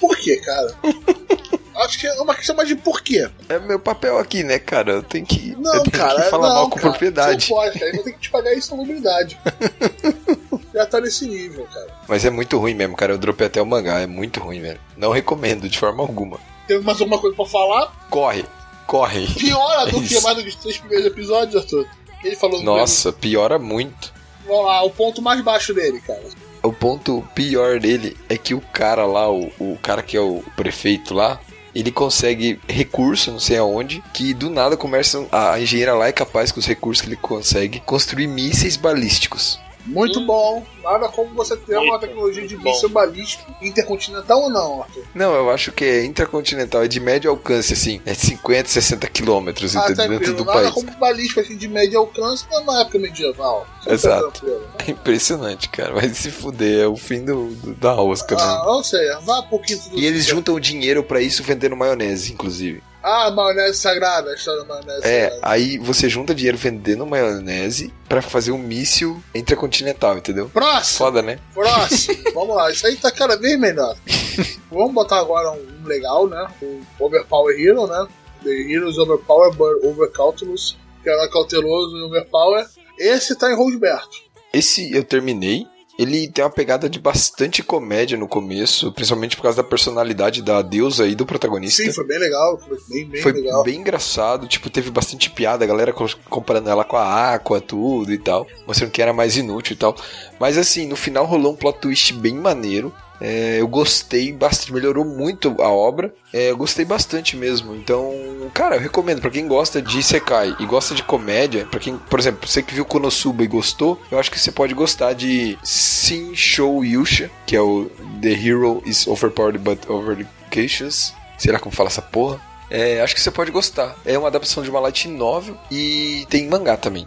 [0.00, 0.74] Por quê, cara?
[1.78, 3.28] Acho que é uma questão mais de porquê.
[3.48, 4.92] É meu papel aqui, né, cara?
[4.92, 6.22] Eu tenho que, Não, eu tenho cara.
[6.22, 7.48] que falar não, mal com cara, propriedade.
[7.50, 7.96] Não pode, cara.
[7.96, 9.38] Eu ter que te pagar isso na mobilidade.
[10.74, 11.86] Já tá nesse nível, cara.
[12.08, 13.12] Mas é muito ruim mesmo, cara.
[13.12, 14.00] Eu dropei até o mangá.
[14.00, 14.80] É muito ruim, velho.
[14.96, 16.38] Não recomendo de forma alguma.
[16.66, 18.06] Tem mais alguma coisa pra falar?
[18.10, 18.44] Corre.
[18.86, 19.26] Corre.
[19.34, 20.22] Piora do que Isso.
[20.22, 21.86] mais do que os três primeiros episódios, Arthur.
[22.24, 24.12] Ele falou no Nossa, piora muito.
[24.46, 26.22] Vamos lá, o ponto mais baixo dele, cara.
[26.62, 30.42] O ponto pior dele é que o cara lá, o, o cara que é o
[30.56, 31.38] prefeito lá,
[31.74, 36.12] ele consegue recurso, não sei aonde, que do nada começa a, a engenheira lá é
[36.12, 39.58] capaz com os recursos que ele consegue construir mísseis balísticos.
[39.86, 40.26] Muito Hum.
[40.26, 40.66] bom.
[40.82, 45.02] Nada como você ter uma Muito, tecnologia de míssil balístico intercontinental ou não, Arthur?
[45.14, 49.06] Não, eu acho que é intercontinental, é de médio alcance, assim, é de 50, 60
[49.08, 50.08] quilômetros Ah, entendeu?
[50.08, 50.36] dentro tranquilo.
[50.36, 50.74] do Nada país.
[50.74, 53.66] como balístico assim, de médio alcance na época medieval.
[53.80, 54.30] Super Exato.
[54.32, 54.68] tranquilo.
[54.86, 55.94] É impressionante, cara.
[55.94, 58.64] Vai se fuder, é o fim do, do- da rosca Ah, mesmo.
[58.66, 60.36] não sei, vá quinto do E eles céu.
[60.36, 62.82] juntam dinheiro pra isso vendendo maionese, inclusive.
[63.02, 65.40] Ah, maionese sagrada, a história da maionese É, sagrada.
[65.42, 70.48] aí você junta dinheiro vendendo maionese pra fazer um míssil intercontinental, entendeu?
[70.48, 70.98] Próximo!
[70.98, 71.38] Foda, né?
[71.54, 72.18] Próximo!
[72.34, 73.96] Vamos lá, isso aí tá cada vez melhor.
[74.70, 76.46] Vamos botar agora um, legal, né?
[76.60, 78.06] O Overpower Hero, né?
[78.42, 80.76] The Heroes Overpower but Overcautelous.
[81.02, 82.66] Que era cauteloso e overpower.
[82.98, 84.18] Esse tá em Roosberto.
[84.52, 85.66] Esse eu terminei.
[85.98, 90.62] Ele tem uma pegada de bastante comédia no começo, principalmente por causa da personalidade da
[90.62, 91.82] deusa e do protagonista.
[91.82, 92.56] Sim, foi bem legal.
[92.56, 93.64] Foi bem, bem Foi legal.
[93.64, 98.12] bem engraçado, tipo, teve bastante piada, a galera co- comparando ela com a Aqua, tudo
[98.12, 99.96] e tal, mostrando que era mais inútil e tal.
[100.38, 102.94] Mas assim, no final rolou um plot twist bem maneiro.
[103.20, 106.14] É, eu gostei bastante, melhorou muito a obra.
[106.32, 107.74] É, eu gostei bastante mesmo.
[107.74, 108.12] Então,
[108.54, 112.18] cara, eu recomendo pra quem gosta de Sekai e gosta de comédia, pra quem, por
[112.18, 116.34] exemplo, você que viu Konosuba e gostou, eu acho que você pode gostar de Shin
[116.34, 117.90] Shou Yusha, que é o
[118.22, 121.12] The Hero is Overpowered but Overcautious.
[121.36, 122.40] Sei lá como fala essa porra.
[122.70, 123.96] É, acho que você pode gostar.
[124.04, 127.06] É uma adaptação de uma light novel e tem mangá também.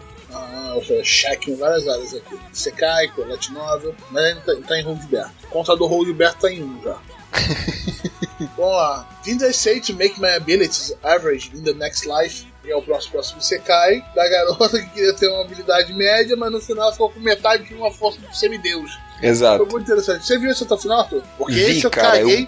[0.76, 2.40] Eu cheque em várias áreas aqui.
[2.54, 5.32] Secai, Colette Novel, mas ainda tá, tá em Roosberto.
[5.46, 6.98] O contador Roosberto tá em um já.
[8.58, 9.10] Vamos lá.
[9.24, 12.46] Didn't I say to make my abilities average in the next life?
[12.64, 16.52] E é o próximo, próximo Sekai, da garota que queria ter uma habilidade média, mas
[16.52, 18.92] no final ficou com metade de uma força de semideus.
[19.20, 19.66] Foi Exato.
[19.66, 20.26] muito interessante.
[20.26, 21.24] Você viu esse até o final, Arthur?
[21.38, 22.48] Porque Vi, esse eu cara, caguei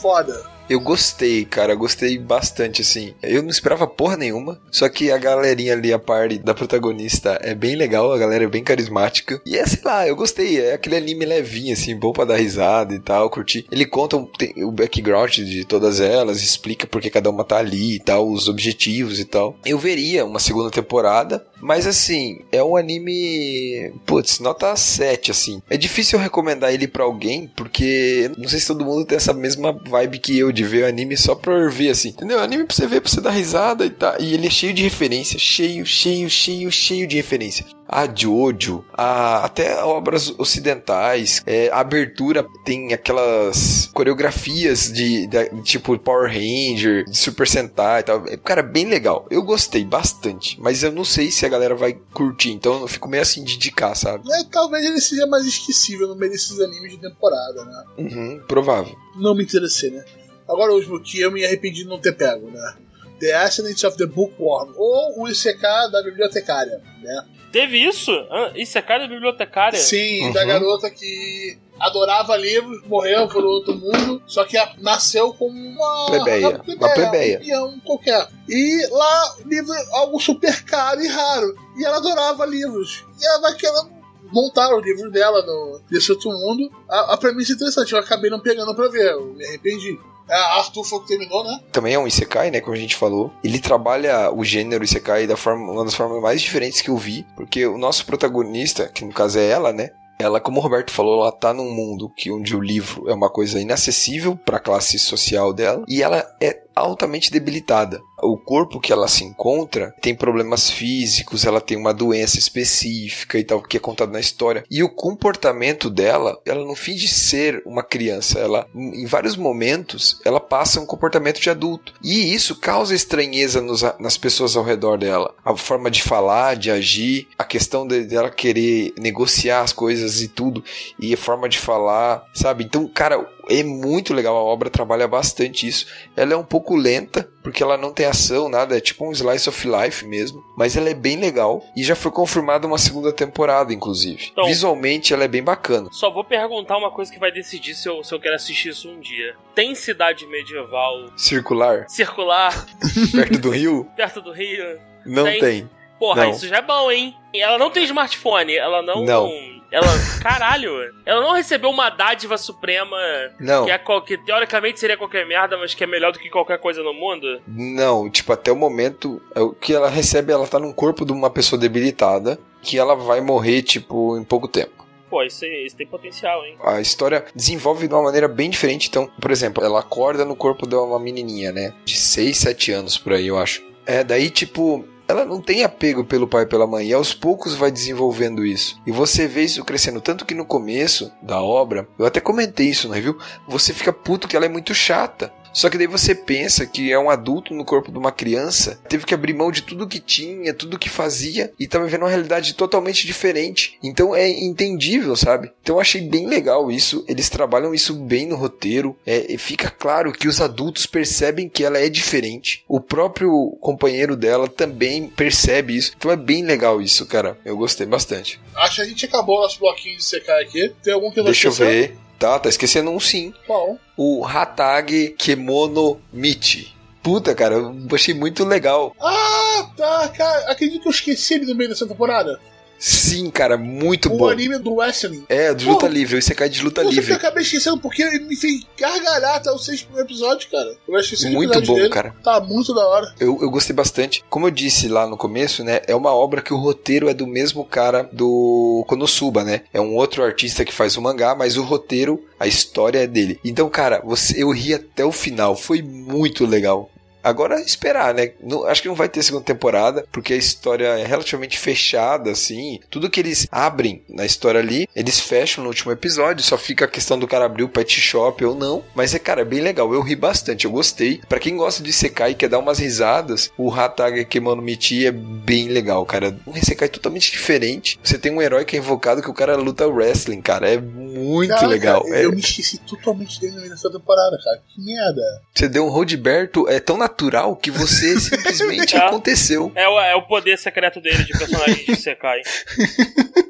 [0.00, 0.53] foda.
[0.68, 3.12] Eu gostei, cara, gostei bastante, assim.
[3.22, 7.54] Eu não esperava porra nenhuma, só que a galerinha ali, a parte da protagonista, é
[7.54, 9.40] bem legal, a galera é bem carismática.
[9.44, 12.94] E é, sei lá, eu gostei, é aquele anime levinho, assim, bom pra dar risada
[12.94, 13.66] e tal, curtir.
[13.70, 18.30] Ele conta o background de todas elas, explica porque cada uma tá ali e tal,
[18.30, 19.56] os objetivos e tal.
[19.66, 25.62] Eu veria uma segunda temporada, mas assim, é um anime, putz, nota 7, assim.
[25.70, 29.32] É difícil eu recomendar ele pra alguém, porque não sei se todo mundo tem essa
[29.32, 32.10] mesma vibe que eu, de ver o anime só pra ver, assim.
[32.10, 32.38] Entendeu?
[32.38, 34.20] Anime pra você ver, pra você dar risada e tal.
[34.20, 37.64] E ele é cheio de referência, cheio, cheio, cheio, cheio de referência.
[37.86, 45.98] A Jojo, a, até obras ocidentais, é, a abertura tem aquelas coreografias de, de- tipo
[45.98, 48.26] Power Ranger, de Super Sentai e tal.
[48.26, 49.26] É, Cara, bem legal.
[49.30, 53.08] Eu gostei bastante, mas eu não sei se a galera vai curtir, então eu fico
[53.08, 54.24] meio assim de indicar, sabe?
[54.32, 57.84] É, talvez ele seja mais esquecível no meio desses animes de temporada, né?
[57.98, 58.96] Uhum, provável.
[59.16, 60.04] Não me interessei, né?
[60.48, 62.74] Agora o último que eu me arrependi de não ter pego, né?
[63.20, 65.60] The Ascendants of the Bookworm, ou o ICK
[65.92, 67.24] da bibliotecária, né?
[67.54, 68.10] Teve isso?
[68.32, 69.78] Ah, Isso é cara da bibliotecária?
[69.78, 70.32] Sim, Uhum.
[70.32, 76.48] da garota que adorava livros, morreu por outro mundo, só que nasceu como uma Plebeia,
[76.66, 77.38] uma plebeia.
[77.38, 78.28] um peão qualquer.
[78.48, 81.54] E lá, livro algo super caro e raro.
[81.78, 83.04] E ela adorava livros.
[83.20, 83.94] E ela vai querendo
[84.32, 86.68] montaram o livro dela no, desse outro mundo.
[86.88, 89.96] A, a premissa é interessante, eu acabei não pegando pra ver, eu me arrependi.
[90.28, 91.60] É, Arthur foi o que terminou, né?
[91.70, 92.60] Também é um Isekai, né?
[92.60, 93.32] Como a gente falou.
[93.42, 97.26] Ele trabalha o gênero Isekai da forma, uma das formas mais diferentes que eu vi.
[97.36, 99.90] Porque o nosso protagonista, que no caso é ela, né?
[100.18, 103.28] Ela, como o Roberto falou, ela tá num mundo que onde o livro é uma
[103.28, 108.02] coisa inacessível para a classe social dela e ela é altamente debilitada.
[108.22, 113.44] O corpo que ela se encontra tem problemas físicos, ela tem uma doença específica e
[113.44, 114.64] tal, que é contado na história.
[114.70, 118.38] E o comportamento dela, ela não finge ser uma criança.
[118.38, 121.92] Ela, em vários momentos, ela passa um comportamento de adulto.
[122.02, 125.34] E isso causa estranheza nos, nas pessoas ao redor dela.
[125.44, 130.28] A forma de falar, de agir, a questão de, dela querer negociar as coisas e
[130.28, 130.64] tudo,
[130.98, 132.64] e a forma de falar, sabe?
[132.64, 135.86] Então, cara, é muito legal, a obra trabalha bastante isso.
[136.16, 139.48] Ela é um pouco lenta, porque ela não tem ação, nada, é tipo um slice
[139.48, 143.72] of life mesmo, mas ela é bem legal e já foi confirmada uma segunda temporada,
[143.72, 144.28] inclusive.
[144.32, 145.88] Então- Visualmente ela é bem bacana.
[145.92, 148.88] Só vou perguntar uma coisa que vai decidir se eu, se eu quero assistir isso
[148.88, 149.34] um dia.
[149.54, 152.66] Tem cidade medieval Circular, circular
[153.14, 153.88] perto do rio?
[153.96, 154.78] perto do Rio?
[155.06, 155.40] Não Tem.
[155.40, 155.70] tem.
[155.98, 156.30] Porra, Não.
[156.32, 157.14] isso já é bom, hein?
[157.32, 159.04] E Ela não tem smartphone, ela não.
[159.04, 159.30] Não.
[159.74, 159.88] Ela.
[160.22, 160.70] Caralho!
[161.04, 162.96] Ela não recebeu uma dádiva suprema
[163.40, 163.64] Não.
[163.64, 166.80] que, é que teoricamente seria qualquer merda, mas que é melhor do que qualquer coisa
[166.80, 167.42] no mundo?
[167.48, 171.10] Não, tipo, até o momento, é o que ela recebe, ela tá num corpo de
[171.10, 174.86] uma pessoa debilitada, que ela vai morrer, tipo, em pouco tempo.
[175.10, 176.56] Pô, isso, isso tem potencial, hein?
[176.62, 178.88] A história desenvolve de uma maneira bem diferente.
[178.88, 181.74] Então, por exemplo, ela acorda no corpo de uma menininha, né?
[181.84, 183.60] De 6, 7 anos por aí, eu acho.
[183.84, 186.88] É, daí, tipo, ela não tem apego pelo pai e pela mãe.
[186.88, 188.80] E aos poucos vai desenvolvendo isso.
[188.86, 190.00] E você vê isso crescendo.
[190.00, 194.26] Tanto que no começo da obra, eu até comentei isso no review, você fica puto
[194.26, 195.32] que ela é muito chata.
[195.54, 199.06] Só que daí você pensa que é um adulto no corpo de uma criança, teve
[199.06, 202.54] que abrir mão de tudo que tinha, tudo que fazia e tá vivendo uma realidade
[202.54, 203.78] totalmente diferente.
[203.82, 205.52] Então é entendível, sabe?
[205.62, 207.04] Então eu achei bem legal isso.
[207.08, 208.96] Eles trabalham isso bem no roteiro.
[209.06, 212.64] É, e fica claro que os adultos percebem que ela é diferente.
[212.68, 215.92] O próprio companheiro dela também percebe isso.
[215.96, 217.38] Então é bem legal isso, cara.
[217.44, 218.40] Eu gostei bastante.
[218.56, 220.72] Acho que a gente acabou o nosso bloquinho de secar aqui.
[220.82, 221.96] Tem algum que eu não Deixa eu ver.
[222.18, 223.32] Tá, tá esquecendo um sim.
[223.46, 223.78] Qual?
[223.96, 226.72] O Hatag Kemono Michi.
[227.02, 228.94] Puta, cara, eu achei muito legal.
[229.00, 230.50] Ah, tá, cara.
[230.50, 232.40] Acredito que eu esqueci ele no meio dessa temporada.
[232.86, 234.28] Sim, cara, muito o bom.
[234.28, 235.24] anime do wrestling.
[235.26, 237.14] É, de luta Pô, livre, você cai de luta que eu livre.
[237.14, 240.76] acabei esquecendo, porque ele me fez gargalhar até os seis primeiros episódios, cara.
[240.86, 241.88] Eu esqueci do Muito episódio bom, dele.
[241.88, 242.14] cara.
[242.22, 243.14] Tá muito da hora.
[243.18, 244.22] Eu, eu gostei bastante.
[244.28, 245.80] Como eu disse lá no começo, né?
[245.86, 249.62] É uma obra que o roteiro é do mesmo cara do Konosuba, né?
[249.72, 253.40] É um outro artista que faz o mangá, mas o roteiro, a história é dele.
[253.42, 255.56] Então, cara, você, eu ri até o final.
[255.56, 256.90] Foi muito legal.
[257.24, 258.32] Agora esperar, né?
[258.42, 262.78] Não- acho que não vai ter segunda temporada, porque a história é relativamente fechada, assim.
[262.90, 266.44] Tudo que eles abrem na história ali, eles fecham no último episódio.
[266.44, 268.84] Só fica a questão do cara abrir o pet shop ou não.
[268.94, 269.92] Mas é, cara, é bem legal.
[269.94, 271.20] Eu ri bastante, eu gostei.
[271.28, 275.12] Pra quem gosta de Sekai e quer dar umas risadas, o Hataga Kemano Michi é
[275.12, 276.36] bem legal, cara.
[276.46, 277.98] Um Sekai totalmente diferente.
[278.02, 280.68] Você tem um herói que é invocado que o cara luta wrestling, cara.
[280.70, 282.04] É muito Caraca, legal.
[282.08, 284.62] É- Eu me esqueci totalmente dele dessa temporada, cara.
[284.68, 285.22] Que merda.
[285.54, 288.98] Você deu um Rodberto, é tão natural que você simplesmente É.
[288.98, 289.70] aconteceu.
[289.74, 292.40] É o, é o poder secreto dele de personagem de Sekai.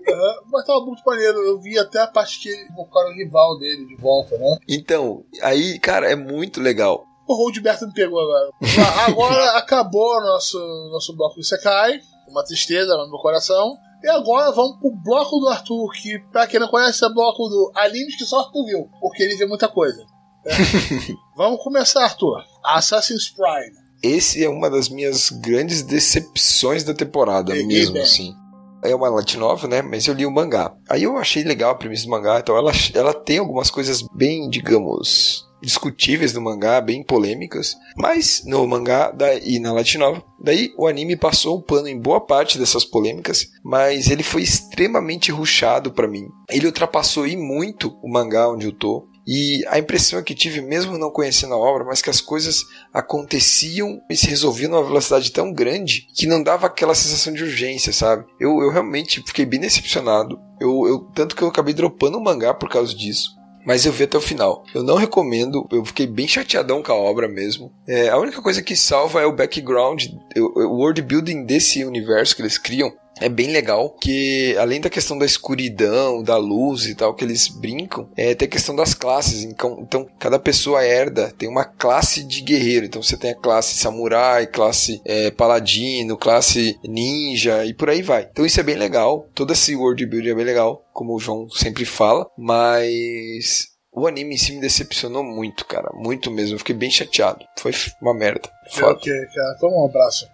[0.08, 1.38] Aham, Mas tava muito maneiro.
[1.42, 4.58] Eu vi até a parte que ele invocaram o rival dele de volta, né?
[4.68, 7.04] Então, aí, cara, é muito legal.
[7.26, 8.50] O Roldberto me pegou agora.
[8.78, 10.58] Ah, Agora acabou o nosso,
[10.92, 11.98] nosso bloco de Sekai.
[12.28, 13.76] Uma tristeza no meu coração.
[14.02, 17.48] E agora vamos pro bloco do Arthur, que pra quem não conhece é o bloco
[17.48, 20.04] do animes que só Arthur viu, porque ele vê muita coisa.
[20.46, 20.52] É.
[21.36, 22.42] vamos começar, Arthur.
[22.64, 23.76] Assassin's Pride.
[24.02, 28.02] Esse é uma das minhas grandes decepções da temporada, Peguei mesmo bem.
[28.02, 28.34] assim.
[28.82, 29.80] É uma light novel, né?
[29.80, 30.74] Mas eu li o mangá.
[30.90, 32.38] Aí eu achei legal a premissa do mangá.
[32.38, 37.74] Então ela, ela tem algumas coisas bem, digamos, discutíveis no mangá, bem polêmicas.
[37.96, 40.22] Mas no mangá da, e na light novel.
[40.38, 43.46] Daí o anime passou o pano em boa parte dessas polêmicas.
[43.64, 46.26] Mas ele foi extremamente rushado pra mim.
[46.50, 49.08] Ele ultrapassou e muito o mangá onde eu tô.
[49.26, 54.00] E a impressão que tive, mesmo não conhecendo a obra, mas que as coisas aconteciam
[54.08, 58.24] e se resolviam numa velocidade tão grande que não dava aquela sensação de urgência, sabe?
[58.38, 60.38] Eu, eu realmente fiquei bem decepcionado.
[60.60, 63.34] Eu, eu, tanto que eu acabei dropando o mangá por causa disso.
[63.64, 64.62] Mas eu vi até o final.
[64.74, 67.72] Eu não recomendo, eu fiquei bem chateadão com a obra mesmo.
[67.88, 70.04] É, a única coisa que salva é o background,
[70.36, 72.92] o world building desse universo que eles criam.
[73.20, 77.48] É bem legal, que além da questão da escuridão, da luz e tal, que eles
[77.48, 79.44] brincam, é, tem a questão das classes.
[79.44, 82.86] Então, então, cada pessoa herda, tem uma classe de guerreiro.
[82.86, 88.28] Então você tem a classe samurai, classe é, paladino, classe ninja e por aí vai.
[88.30, 89.28] Então isso é bem legal.
[89.34, 94.34] Todo esse world building é bem legal, como o João sempre fala, mas o anime
[94.34, 95.90] em si me decepcionou muito, cara.
[95.94, 96.54] Muito mesmo.
[96.54, 97.44] Eu fiquei bem chateado.
[97.58, 97.72] Foi
[98.02, 98.50] uma merda.
[98.70, 98.92] Foda.
[98.92, 99.54] Ok, cara.
[99.56, 100.28] Então um abraço.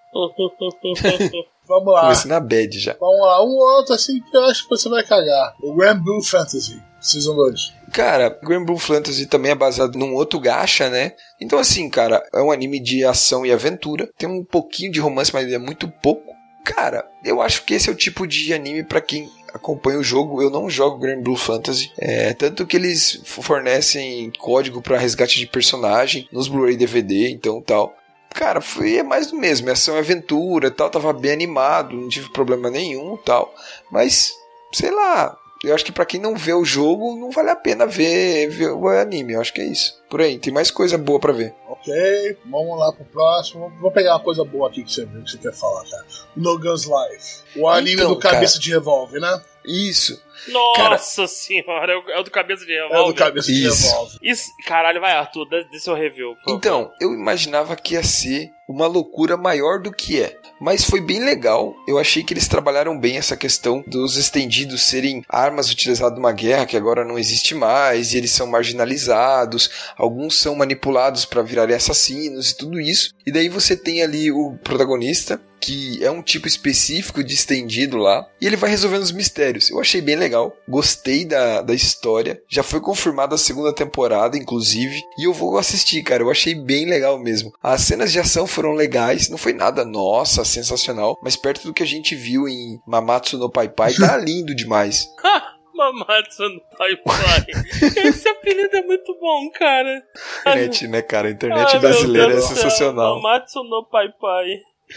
[1.71, 2.01] Vamos lá.
[2.01, 2.97] Comecei na bad já.
[2.99, 3.45] Vamos lá.
[3.45, 5.55] Um outro assim que eu acho que você vai cagar.
[5.63, 6.83] O Grand Blue Fantasy.
[7.01, 7.73] Season 2.
[7.93, 11.13] Cara, Grand Blue Fantasy também é baseado num outro gacha, né?
[11.41, 14.11] Então assim, cara, é um anime de ação e aventura.
[14.19, 16.35] Tem um pouquinho de romance, mas é muito pouco.
[16.65, 20.43] Cara, eu acho que esse é o tipo de anime para quem acompanha o jogo.
[20.43, 21.93] Eu não jogo Grand Blue Fantasy.
[21.97, 27.95] É, tanto que eles fornecem código para resgate de personagem nos Blu-ray DVD, então tal.
[28.35, 32.09] Cara, foi é mais do mesmo, é ação e aventura, tal, tava bem animado, não
[32.09, 33.53] tive problema nenhum, tal.
[33.91, 34.33] Mas
[34.73, 37.87] sei lá, eu acho que para quem não vê o jogo, não vale a pena
[37.87, 39.35] ver, ver o anime.
[39.35, 40.01] Eu acho que é isso.
[40.09, 41.55] Por aí, tem mais coisa boa para ver.
[41.69, 43.71] Ok, vamos lá pro próximo.
[43.79, 46.07] Vou pegar uma coisa boa aqui que você viu que você quer falar, cara.
[46.35, 47.43] No Guns Life.
[47.57, 49.41] O anime Então, do cabeça de revólver, né?
[49.65, 50.23] Isso.
[50.49, 53.15] Nossa senhora, é o- é o do cabeça de É o do revólver.
[53.19, 53.87] cabeça de Isso.
[53.87, 54.19] revólver.
[54.23, 56.35] Isso, caralho, vai, Arthur, dê, dê seu review.
[56.37, 56.57] por favor.
[56.57, 60.37] Então, eu imaginava que ia ser uma loucura maior do que é.
[60.61, 61.75] Mas foi bem legal.
[61.89, 66.67] Eu achei que eles trabalharam bem essa questão dos estendidos serem armas utilizadas numa guerra
[66.67, 72.51] que agora não existe mais, e eles são marginalizados, alguns são manipulados para virarem assassinos
[72.51, 73.13] e tudo isso.
[73.27, 78.27] E daí você tem ali o protagonista, que é um tipo específico de estendido lá,
[78.41, 79.69] e ele vai resolvendo os mistérios.
[79.71, 80.30] Eu achei bem legal,
[80.69, 86.03] gostei da, da história, já foi confirmada a segunda temporada, inclusive, e eu vou assistir,
[86.03, 86.23] cara.
[86.23, 87.53] Eu achei bem legal mesmo.
[87.63, 91.83] As cenas de ação foram legais, não foi nada, nossa, sensacional, mas perto do que
[91.83, 95.07] a gente viu em Mamatsu no Pai Pai, tá lindo demais.
[95.75, 97.47] Mamatsu no Pai Pai.
[98.05, 100.03] Esse apelido é muito bom, cara.
[100.41, 101.29] Internet, né, cara?
[101.29, 103.17] A internet Ah, brasileira é sensacional.
[103.23, 104.47] Mamatsu no Pai Pai.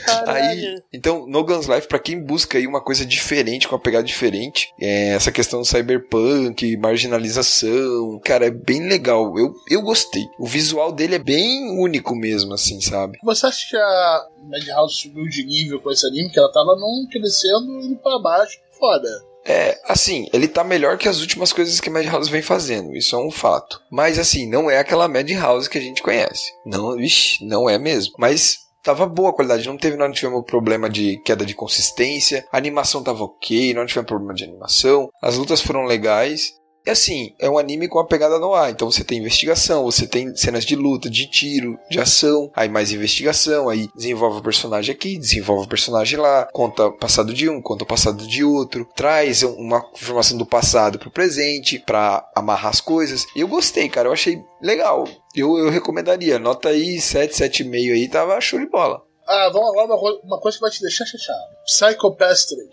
[0.06, 0.50] Caralho.
[0.50, 4.04] Aí, então, No Guns Life, pra quem busca aí uma coisa diferente, com uma pegada
[4.04, 9.38] diferente, é essa questão do cyberpunk, marginalização, cara, é bem legal.
[9.38, 10.26] Eu, eu gostei.
[10.40, 13.18] O visual dele é bem único mesmo, assim, sabe?
[13.24, 16.30] Você acha que a Madhouse subiu de nível com esse anime?
[16.30, 18.60] Que ela tava não crescendo indo pra baixo.
[18.78, 19.08] Foda.
[19.46, 23.16] É, assim, ele tá melhor que as últimas coisas que a Madhouse vem fazendo, isso
[23.16, 23.82] é um fato.
[23.92, 26.54] Mas, assim, não é aquela Madhouse que a gente conhece.
[26.66, 28.14] Não, vixi, não é mesmo.
[28.18, 32.58] Mas tava boa a qualidade, não teve, não tivemos problema de queda de consistência, a
[32.58, 36.62] animação tava ok, não tivemos problema de animação, as lutas foram legais.
[36.86, 38.70] E assim, é um anime com a pegada no ar.
[38.72, 42.92] Então você tem investigação, você tem cenas de luta, de tiro, de ação, aí mais
[42.92, 47.62] investigação, aí desenvolve o personagem aqui, desenvolve o personagem lá, conta o passado de um,
[47.62, 52.82] conta o passado de outro, traz uma informação do passado pro presente pra amarrar as
[52.82, 53.26] coisas.
[53.36, 55.06] E eu gostei, cara, eu achei legal.
[55.36, 56.38] Eu, eu recomendaria.
[56.38, 59.02] Nota aí 7, 7,5 aí, tava show de bola.
[59.26, 61.40] Ah, vamos co- uma coisa que vai te deixar chateado.
[61.66, 62.68] Psycho Pass 3.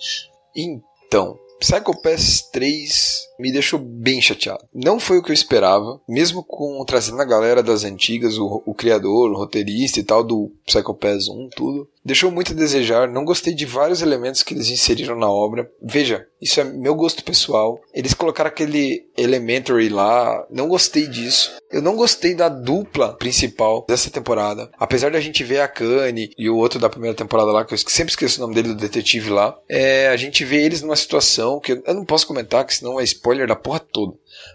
[0.57, 4.65] Então, Psycho Pass 3 me deixou bem chateado.
[4.75, 8.75] Não foi o que eu esperava, mesmo com trazendo a galera das antigas, o, o
[8.75, 11.89] criador, o roteirista e tal do Psycho Pass 1, tudo.
[12.05, 15.71] Deixou muito a desejar, não gostei de vários elementos que eles inseriram na obra.
[15.83, 17.79] Veja, isso é meu gosto pessoal.
[17.93, 21.53] Eles colocaram aquele Elementary lá, não gostei disso.
[21.71, 24.71] Eu não gostei da dupla principal dessa temporada.
[24.79, 27.79] Apesar da gente ver a Kanye e o outro da primeira temporada lá, que eu
[27.79, 31.61] sempre esqueço o nome dele, do detetive lá, é, a gente vê eles numa situação
[31.61, 34.15] que eu não posso comentar, que senão é spoiler da porra toda.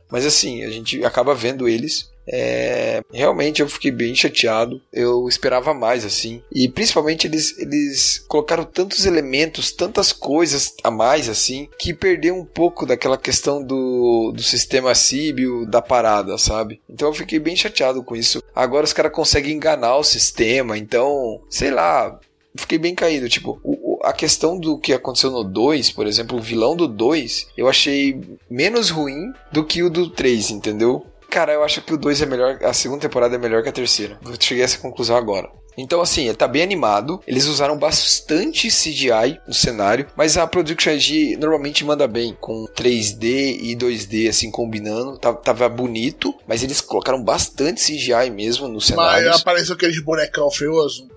[0.10, 2.10] Mas assim, a gente acaba vendo eles.
[2.28, 4.82] É, realmente eu fiquei bem chateado.
[4.92, 6.42] Eu esperava mais assim.
[6.52, 12.44] E principalmente eles, eles colocaram tantos elementos, tantas coisas a mais assim, que perdeu um
[12.46, 16.82] pouco daquela questão do, do sistema síbio da parada, sabe?
[16.90, 18.42] Então eu fiquei bem chateado com isso.
[18.56, 22.20] Agora os caras conseguem enganar o sistema, então, sei lá,
[22.56, 23.30] fiquei bem caído.
[23.30, 27.48] Tipo, o- a questão do que aconteceu no 2, por exemplo, o vilão do 2,
[27.58, 31.06] eu achei menos ruim do que o do 3, entendeu?
[31.30, 33.74] Cara, eu acho que o 2 é melhor, a segunda temporada é melhor que a
[33.74, 34.20] terceira.
[34.24, 35.50] Eu cheguei a essa conclusão agora.
[35.78, 37.22] Então, assim, tá bem animado.
[37.28, 43.58] Eles usaram bastante CGI no cenário, mas a Production IG normalmente manda bem, com 3D
[43.62, 45.18] e 2D, assim, combinando.
[45.18, 49.34] Tá- Tava bonito, mas eles colocaram bastante CGI mesmo no Mas cenário.
[49.36, 51.08] apareceu aqueles bonecão feioso.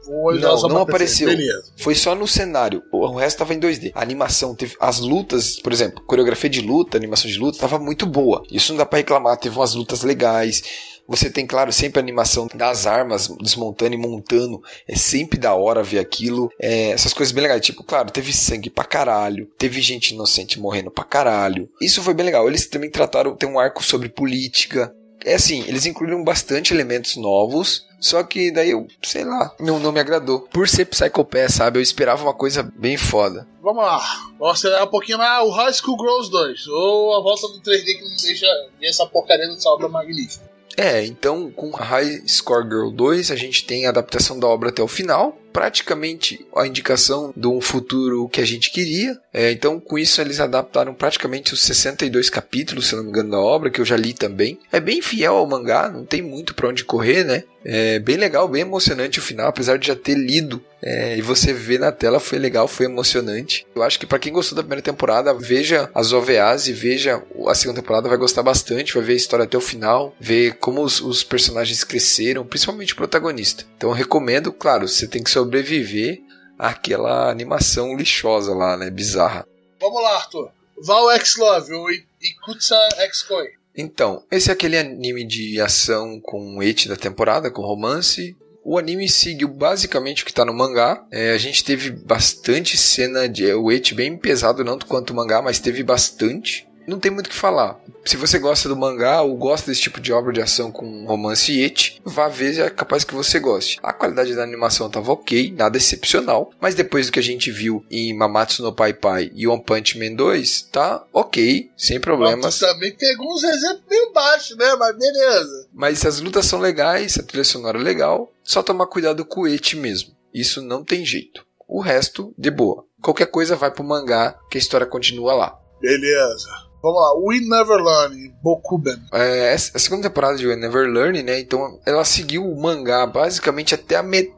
[0.41, 1.29] Não, não apareceu.
[1.29, 1.65] Beleza.
[1.77, 2.83] Foi só no cenário.
[2.93, 3.93] O resto tava em 2D.
[3.95, 4.75] A animação teve.
[4.81, 8.43] As lutas, por exemplo, coreografia de luta, animação de luta, tava muito boa.
[8.51, 9.37] Isso não dá pra reclamar.
[9.37, 10.63] Teve umas lutas legais.
[11.09, 14.63] Você tem, claro, sempre a animação das armas desmontando e montando.
[14.87, 16.53] É sempre da hora ver aquilo.
[16.61, 17.65] É, essas coisas bem legais.
[17.65, 19.51] Tipo, claro, teve sangue pra caralho.
[19.57, 21.67] Teve gente inocente morrendo pra caralho.
[21.81, 22.47] Isso foi bem legal.
[22.47, 24.95] Eles também trataram, tem um arco sobre política.
[25.25, 27.89] É assim, eles incluíram bastante elementos novos.
[28.01, 30.41] Só que daí eu, sei lá, não, não me agradou.
[30.41, 31.79] Por ser Psycho sabe?
[31.79, 33.47] Eu esperava uma coisa bem foda.
[33.61, 34.01] Vamos lá.
[34.39, 35.43] Vamos acelerar um pouquinho lá.
[35.43, 36.67] O High School Girls 2.
[36.69, 38.47] Ou a volta do 3D que não deixa
[38.79, 40.48] ver essa porcaria dessa obra magnífica.
[40.79, 44.81] É, então com High Score Girl 2 a gente tem a adaptação da obra até
[44.81, 49.19] o final, praticamente a indicação de um futuro que a gente queria.
[49.35, 53.41] É, então com isso eles adaptaram praticamente os 62 capítulos, se não me engano, da
[53.41, 54.57] obra, que eu já li também.
[54.71, 57.43] É bem fiel ao mangá, não tem muito pra onde correr, né?
[57.65, 61.53] É bem legal, bem emocionante o final, apesar de já ter lido é, e você
[61.53, 63.67] ver na tela foi legal, foi emocionante.
[63.75, 67.55] Eu acho que para quem gostou da primeira temporada, veja as OVAs e veja a
[67.55, 71.01] segunda temporada, vai gostar bastante, vai ver a história até o final, ver como os,
[71.01, 73.65] os personagens cresceram, principalmente o protagonista.
[73.77, 76.21] Então recomendo, claro, você tem que sobreviver
[76.59, 78.91] àquela animação lixosa lá, né?
[78.91, 79.47] Bizarra.
[79.81, 80.51] Vamos lá, Arthur.
[80.85, 83.58] Val X Love ou Ikutsa X Koi.
[83.81, 88.37] Então, esse é aquele anime de ação com et da temporada, com romance.
[88.65, 91.07] O anime seguiu basicamente o que está no mangá.
[91.13, 95.41] É, a gente teve bastante cena de o et bem pesado, não quanto o mangá,
[95.41, 96.68] mas teve bastante.
[96.89, 97.79] Não tem muito o que falar.
[98.03, 101.53] Se você gosta do mangá ou gosta desse tipo de obra de ação com romance
[101.53, 103.79] e et, vá ver, é capaz que você goste.
[103.83, 107.85] A qualidade da animação tava ok, nada excepcional, mas depois do que a gente viu
[107.91, 112.43] em Mamatsu no Pai Pai e One Punch Man 2, tá ok, sem problemas.
[112.43, 114.75] Mas também pegou uns exemplos meio baixos, né?
[114.77, 115.69] Mas beleza.
[115.75, 119.47] Mas as lutas são legais, a trilha sonora é legal, só tomar cuidado com o
[119.47, 120.17] et mesmo.
[120.33, 121.45] Isso não tem jeito.
[121.69, 122.87] O resto, de boa.
[123.03, 125.59] Qualquer coisa vai pro mangá, que a história continua lá.
[125.83, 126.68] Beleza.
[126.83, 127.15] Vamos lá.
[127.21, 129.03] We Never Learn, Bokuben.
[129.13, 131.41] É, a segunda temporada de We Never Learn, né?
[131.41, 134.38] Então ela seguiu o mangá basicamente até a metade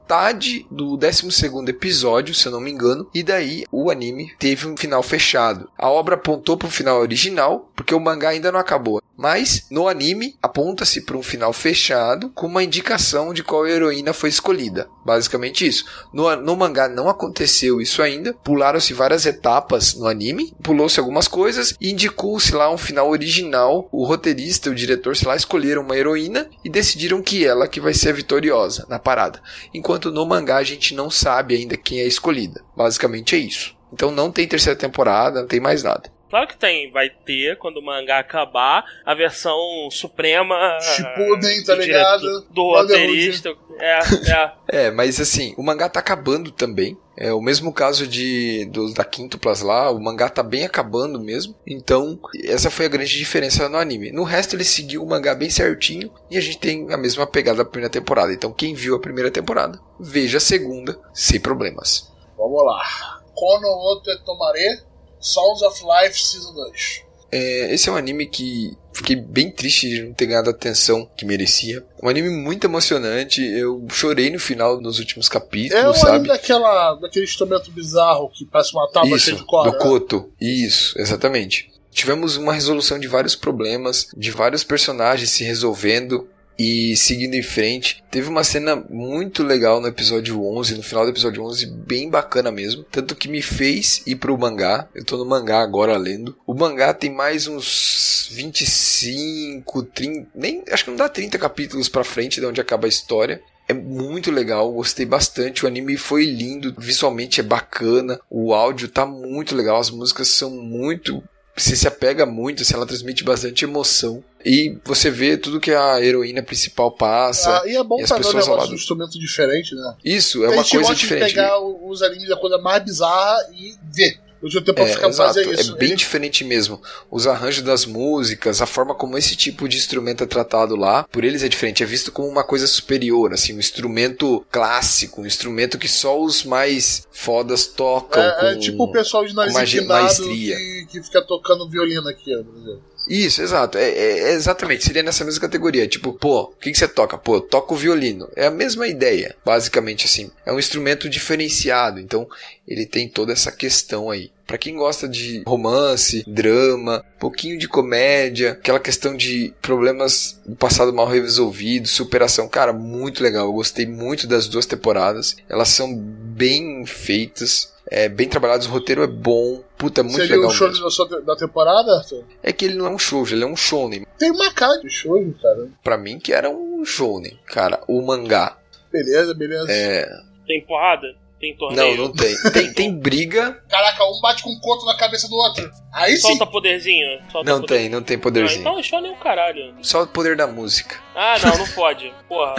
[0.71, 1.29] do 12
[1.69, 3.09] episódio, se eu não me engano.
[3.15, 5.71] E daí o anime teve um final fechado.
[5.79, 9.01] A obra apontou para o final original, porque o mangá ainda não acabou.
[9.17, 14.31] Mas no anime aponta-se para um final fechado com uma indicação de qual heroína foi
[14.31, 14.89] escolhida.
[15.05, 15.85] Basicamente isso.
[16.11, 18.33] No, no mangá não aconteceu isso ainda.
[18.33, 23.87] Pularam-se várias etapas no anime, pulou-se algumas coisas e indicou-se lá um final original.
[23.93, 27.79] O roteirista e o diretor, sei lá, escolheram uma heroína e decidiram que ela que
[27.79, 29.43] vai ser a vitoriosa na parada.
[29.75, 32.63] Enquanto no mangá a gente não sabe ainda quem é a escolhida.
[32.77, 33.77] Basicamente é isso.
[33.93, 36.09] Então não tem terceira temporada, não tem mais nada.
[36.31, 39.59] Claro que tem, vai ter, quando o mangá acabar, a versão
[39.91, 40.79] suprema.
[40.81, 42.41] Shippuden, tá do ligado?
[42.51, 42.93] Do Brotherhood.
[42.93, 43.57] roteirista.
[43.81, 43.99] É,
[44.31, 44.53] é.
[44.73, 46.97] É, mas assim, o mangá tá acabando também.
[47.17, 51.57] É o mesmo caso de dos da Quintuplas lá, o mangá tá bem acabando mesmo.
[51.67, 54.13] Então, essa foi a grande diferença no anime.
[54.13, 57.59] No resto, ele seguiu o mangá bem certinho e a gente tem a mesma pegada
[57.59, 58.33] da primeira temporada.
[58.33, 62.09] Então, quem viu a primeira temporada, veja a segunda sem problemas.
[62.39, 63.21] Vamos lá.
[63.35, 64.83] Kono Ote Tomare,
[65.21, 67.03] Sounds of Life Season 2.
[67.33, 71.09] É, esse é um anime que fiquei bem triste de não ter ganhado a atenção
[71.17, 71.85] que merecia.
[72.03, 73.41] Um anime muito emocionante.
[73.41, 76.27] Eu chorei no final nos últimos capítulos, É um sabe?
[76.27, 79.71] daquela, daquele instrumento bizarro que parece uma tábua Isso, cheia de corda.
[79.71, 80.33] do Koto.
[80.41, 81.71] Isso, exatamente.
[81.93, 88.03] Tivemos uma resolução de vários problemas, de vários personagens se resolvendo e seguindo em frente.
[88.11, 92.51] Teve uma cena muito legal no episódio 11, no final do episódio 11, bem bacana
[92.51, 92.85] mesmo.
[92.85, 94.89] Tanto que me fez ir pro mangá.
[94.95, 96.37] Eu tô no mangá agora lendo.
[96.47, 102.05] O mangá tem mais uns 25, 30, nem, acho que não dá 30 capítulos pra
[102.05, 103.43] frente de onde acaba a história.
[103.71, 105.65] É muito legal, gostei bastante.
[105.65, 110.51] O anime foi lindo, visualmente é bacana, o áudio tá muito legal, as músicas são
[110.51, 111.23] muito.
[111.61, 114.25] Você se apega muito, assim, ela transmite bastante emoção.
[114.45, 117.59] E você vê tudo que a heroína principal passa.
[117.59, 118.69] Ah, e é bom e as pessoas ao lado.
[118.69, 119.95] de um instrumento diferente, né?
[120.03, 121.29] Isso, é a uma gente coisa gosta diferente.
[121.29, 124.19] de pegar os animes da coisa mais bizarra e ver.
[124.43, 125.73] Hoje tenho pra É, ficar exato, fazer isso.
[125.75, 126.81] é bem Ele- diferente mesmo.
[127.11, 131.25] Os arranjos das músicas, a forma como esse tipo de instrumento é tratado lá, por
[131.25, 131.83] eles é diferente.
[131.83, 136.43] É visto como uma coisa superior, assim, um instrumento clássico, um instrumento que só os
[136.45, 138.23] mais fodas tocam.
[138.23, 140.57] é, é com- tipo o pessoal de nariz maestria.
[140.57, 142.83] que, que fica tocando violino aqui, ó, por exemplo.
[143.09, 143.77] Isso, exato.
[143.79, 144.85] É, é- é exatamente.
[144.85, 145.89] Seria nessa mesma categoria.
[145.89, 147.19] Tipo, pô, o que, que você toca?
[147.19, 148.29] Pô, eu toco violino.
[148.37, 150.31] É a mesma ideia, basicamente assim.
[150.47, 151.99] É um instrumento diferenciado.
[151.99, 152.29] Então,
[152.69, 154.31] ele tem toda essa questão aí.
[154.47, 160.93] Pra quem gosta de romance, drama, pouquinho de comédia, aquela questão de problemas do passado
[160.93, 163.47] mal resolvidos, superação, cara, muito legal.
[163.47, 165.37] Eu gostei muito das duas temporadas.
[165.49, 167.73] Elas são bem feitas.
[167.91, 169.65] É bem trabalhado, o roteiro é bom.
[169.77, 171.23] Puta, é muito Seria legal o show mesmo.
[171.23, 172.25] da, temporada, Arthur?
[172.43, 174.07] É que ele não é um shoujo, ele é um shounen.
[174.17, 175.69] Tem uma cara de show, cara.
[175.83, 177.81] Pra mim que era um shounen, cara.
[177.89, 178.57] O mangá.
[178.93, 179.67] Beleza, beleza.
[179.73, 180.09] É...
[180.47, 181.09] Tem porrada?
[181.41, 181.97] Tem Não, torneio?
[181.97, 182.37] não tem.
[182.53, 183.63] Tem, tem briga.
[183.69, 185.71] Caraca, um bate com um coto na cabeça do outro.
[185.91, 186.29] Aí sim.
[186.29, 187.19] Solta poderzinho?
[187.33, 188.61] Solta Não poder- tem, não tem Ah, poderzinho.
[188.61, 189.75] então show nem o caralho.
[189.81, 190.97] Só o poder da música.
[191.17, 192.13] Ah, não, não pode.
[192.29, 192.55] Porra.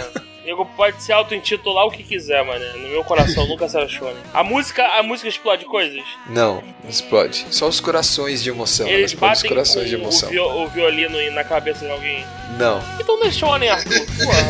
[0.45, 2.65] Nego pode se auto-intitular o que quiser, mano.
[2.79, 4.15] No meu coração nunca será shonen.
[4.33, 6.03] A música, a música explode coisas.
[6.27, 7.45] Não, não explode.
[7.51, 8.87] Só os corações de emoção.
[8.87, 10.29] Ela Eles explode os batem corações com de o, emoção.
[10.29, 12.25] vi- o violino na cabeça de alguém.
[12.57, 12.81] Não.
[12.99, 14.05] Então não é shonen, Arthur.
[14.23, 14.41] Porra.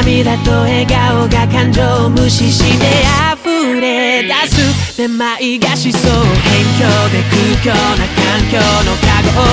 [0.00, 2.86] 涙と笑顔が感情を無視して
[3.34, 6.24] 溢れ出すめまいがしそう辺
[6.78, 7.22] 境で
[7.62, 9.44] 空虚な環境のカゴを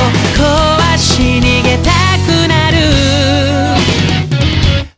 [0.91, 1.91] 壊し逃げた
[2.25, 2.73] くなる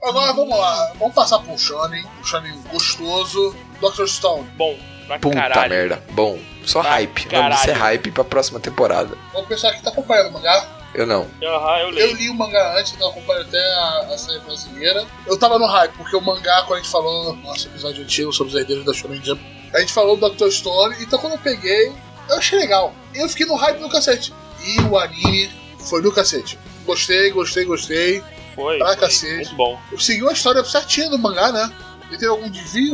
[0.08, 0.93] Agora vamos lá.
[0.99, 2.06] Vamos passar pro Shonen.
[2.06, 3.56] Um Shonen gostoso.
[3.82, 4.08] Dr.
[4.08, 4.45] Stone.
[4.56, 4.76] Bom,
[5.08, 5.70] pra Puta caralho.
[5.74, 6.03] merda.
[6.12, 7.22] Bom, só Pra hype.
[7.26, 7.58] Vamos caralho.
[7.62, 9.18] ser hype pra próxima temporada.
[9.34, 10.64] O pessoal que tá acompanhando o mangá.
[10.95, 11.28] eu não.
[11.43, 12.16] Aham, eu Eu leio.
[12.16, 15.07] li o mangá antes, então acompanho até a, a série brasileira.
[15.26, 18.32] Eu tava no hype, porque o mangá, quando a gente falou no nosso episódio antigo
[18.32, 19.41] sobre os herdeiros da Shonen Jump,
[19.72, 20.51] a gente falou do Dr.
[20.51, 21.93] Stone, então quando eu peguei,
[22.28, 22.93] eu achei legal.
[23.14, 24.32] Eu fiquei no hype no cacete.
[24.64, 26.59] E o anime foi no cacete.
[26.84, 28.22] Gostei, gostei, gostei.
[28.57, 28.78] Foi.
[28.78, 28.97] Pra foi.
[28.97, 29.34] cacete.
[29.36, 29.78] Muito bom.
[29.97, 31.72] Seguiu a história certinha do mangá, né?
[32.11, 32.93] E teve algum desvio,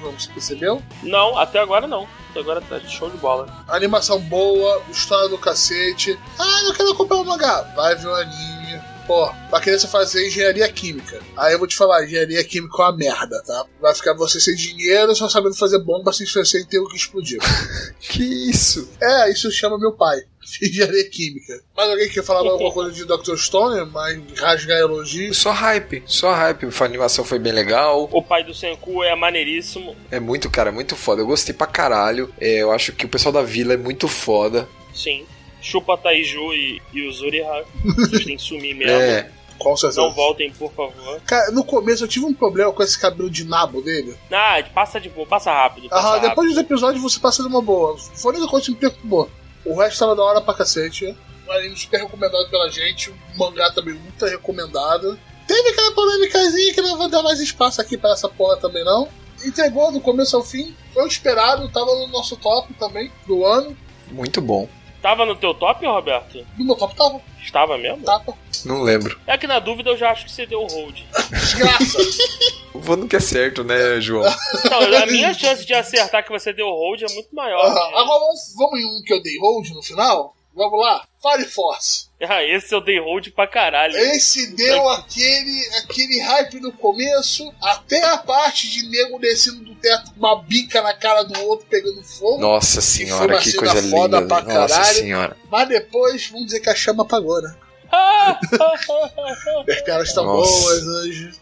[0.00, 0.82] João, você percebeu?
[1.02, 2.08] Não, até agora não.
[2.38, 3.46] Agora tá show de bola.
[3.68, 6.18] Animação boa, história do cacete.
[6.38, 7.62] Ah, eu quero acompanhar o mangá.
[7.74, 8.63] Vai ver o anime.
[9.06, 11.20] Pô, pra criança fazer engenharia química.
[11.36, 13.64] Aí eu vou te falar, engenharia química é uma merda, tá?
[13.80, 17.38] Vai ficar você sem dinheiro, só sabendo fazer bomba sem, sem ter o que explodir.
[18.00, 18.88] Que isso?
[19.00, 20.20] É, isso chama meu pai.
[20.62, 21.60] Engenharia química.
[21.76, 23.36] Mas alguém quer falar alguma coisa de Dr.
[23.36, 23.90] Stone?
[23.90, 25.36] Mas rasgar elogios?
[25.36, 26.02] Só hype.
[26.06, 26.66] Só hype.
[26.66, 28.08] A animação foi bem legal.
[28.12, 29.96] O pai do Senku é maneiríssimo.
[30.10, 31.22] É muito, cara, muito foda.
[31.22, 32.32] Eu gostei pra caralho.
[32.40, 34.68] É, eu acho que o pessoal da vila é muito foda.
[34.94, 35.26] Sim.
[35.64, 37.64] Chupa Taiju e, e o Zuriha.
[37.96, 38.92] Vocês têm que sumir mesmo.
[38.94, 39.30] É.
[39.58, 40.02] Com certeza.
[40.02, 41.20] Não voltem, por favor.
[41.26, 44.14] Cara, no começo eu tive um problema com esse cabelo de nabo dele.
[44.30, 45.88] Ah, passa de boa, passa rápido.
[45.88, 46.28] Passa Aham, rápido.
[46.28, 47.96] depois dos episódios você passa de uma boa.
[47.96, 49.30] Foi a única coisa que me perturbou.
[49.64, 51.16] O resto tava da hora pra cacete.
[51.48, 53.10] Um anime super recomendado pela gente.
[53.10, 55.18] Um mangá também muito recomendado.
[55.46, 59.08] Teve aquela polêmicazinha que não vou dar mais espaço aqui pra essa porra também não.
[59.44, 60.74] Entregou do começo ao fim.
[60.92, 63.76] Foi o esperado, tava no nosso top também do ano.
[64.10, 64.68] Muito bom.
[65.04, 66.46] Tava no teu top, Roberto?
[66.56, 68.02] No meu top tava, Estava mesmo?
[68.04, 68.32] tava.
[68.64, 69.20] Não lembro.
[69.26, 70.98] É que na dúvida eu já acho que você deu hold.
[71.30, 71.98] Desgraça.
[72.72, 74.28] O Vando que é certo, né, João?
[74.64, 77.60] Então, a minha chance de acertar que você deu hold é muito maior.
[77.64, 77.72] Aham.
[77.72, 77.80] né?
[77.98, 80.34] Agora vamos, vamos em um que eu dei hold no final?
[80.54, 81.04] Vamos lá?
[81.20, 82.06] Fire Force.
[82.22, 83.96] Ah, esse eu dei hold pra caralho.
[83.96, 90.12] Esse deu aquele, aquele hype no começo, até a parte de nego descendo do teto
[90.12, 92.38] com uma bica na cara do outro pegando fogo.
[92.38, 94.28] Nossa senhora, que cena coisa foda linda.
[94.28, 94.94] pra Nossa caralho.
[94.98, 95.36] senhora.
[95.50, 97.54] Mas depois, vamos dizer que a chama apagou, né?
[99.68, 100.60] As piadas estão Nossa.
[100.62, 101.32] boas hoje.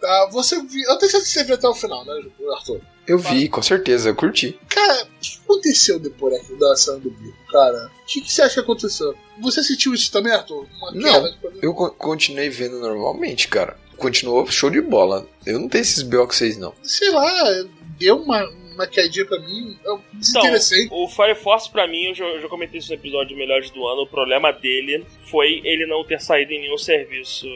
[0.00, 0.88] Tá, você viu.
[0.88, 2.12] Eu tenho certeza que você viu até o final, né,
[2.54, 2.80] Arthur?
[3.06, 4.58] Eu vi, com certeza, eu curti.
[4.68, 7.90] Cara, o que aconteceu depois daquilo da cena do bico, cara?
[8.02, 9.14] O que, que você acha que aconteceu?
[9.40, 10.66] Você sentiu isso também, Arthur?
[10.78, 11.34] Uma Não.
[11.60, 13.76] Eu co- continuei vendo normalmente, cara.
[13.96, 15.26] Continuou show de bola.
[15.46, 16.72] Eu não tenho esses BO com vocês, não.
[16.82, 17.64] Sei lá,
[17.98, 18.40] deu uma,
[18.74, 19.76] uma quedinha pra mim.
[19.84, 20.88] Eu Então, desinteressei.
[20.90, 23.70] o Fire Force, pra mim, eu já, eu já comentei isso no episódio de Melhores
[23.70, 24.02] do Ano.
[24.02, 27.46] O problema dele foi ele não ter saído em nenhum serviço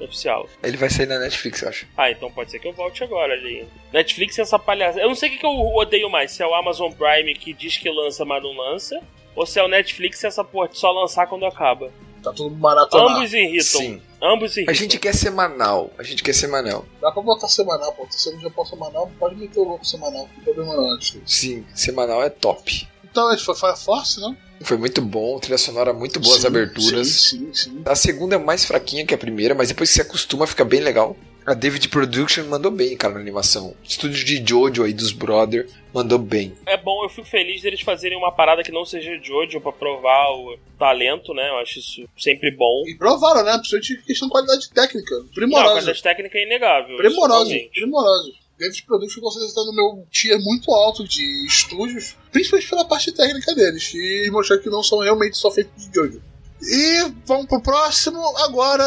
[0.00, 0.48] oficial.
[0.62, 1.86] Ele vai sair na Netflix, eu acho.
[1.96, 3.64] Ah, então pode ser que eu volte agora ali.
[3.92, 5.00] Netflix é essa palhaça.
[5.00, 7.52] Eu não sei o que, que eu odeio mais: se é o Amazon Prime que
[7.52, 9.00] diz que lança, mas não lança.
[9.34, 11.90] Ou se é o Netflix essa porra de só lançar quando acaba.
[12.22, 13.16] Tá mundo maratonado.
[13.18, 13.80] Ambos irritam.
[13.80, 14.02] Sim.
[14.22, 14.74] Ambos A irritam.
[14.74, 15.90] gente quer semanal.
[15.98, 16.84] A gente quer semanal.
[17.00, 18.06] Dá pra botar semanal, pô.
[18.10, 20.28] Se não já pode semanal, pode meter o louco semanal.
[20.36, 21.20] Não tem problema não, acho.
[21.26, 22.88] Esse semanal é top.
[23.04, 24.34] Então, esse foi Fire Force, né?
[24.62, 27.08] Foi muito bom, trilha sonora muito boas Sim, aberturas.
[27.08, 27.82] Sim, sim, sim.
[27.84, 30.80] A segunda é mais fraquinha que a primeira, mas depois que você acostuma fica bem
[30.80, 31.16] legal.
[31.44, 33.74] A David Production mandou bem, cara, na animação.
[33.82, 36.54] Estúdio de Jojo aí dos Brother mandou bem.
[36.66, 40.30] É bom, eu fico feliz deles fazerem uma parada que não seja Jojo pra provar
[40.30, 41.48] o talento, né?
[41.48, 42.84] Eu acho isso sempre bom.
[42.86, 43.52] E provaram, né?
[43.58, 45.14] Principalmente questão de qualidade técnica.
[45.16, 45.72] Não, a Primorosa.
[45.72, 46.96] qualidade técnica é inegável.
[46.96, 47.54] Primorosa.
[47.72, 48.32] Primorosa.
[48.56, 53.10] David Production com certeza está no meu tier muito alto de estúdios, principalmente pela parte
[53.10, 56.22] técnica deles, e mostrar que não são realmente só feitos de Jojo.
[56.62, 58.84] E vamos pro próximo agora.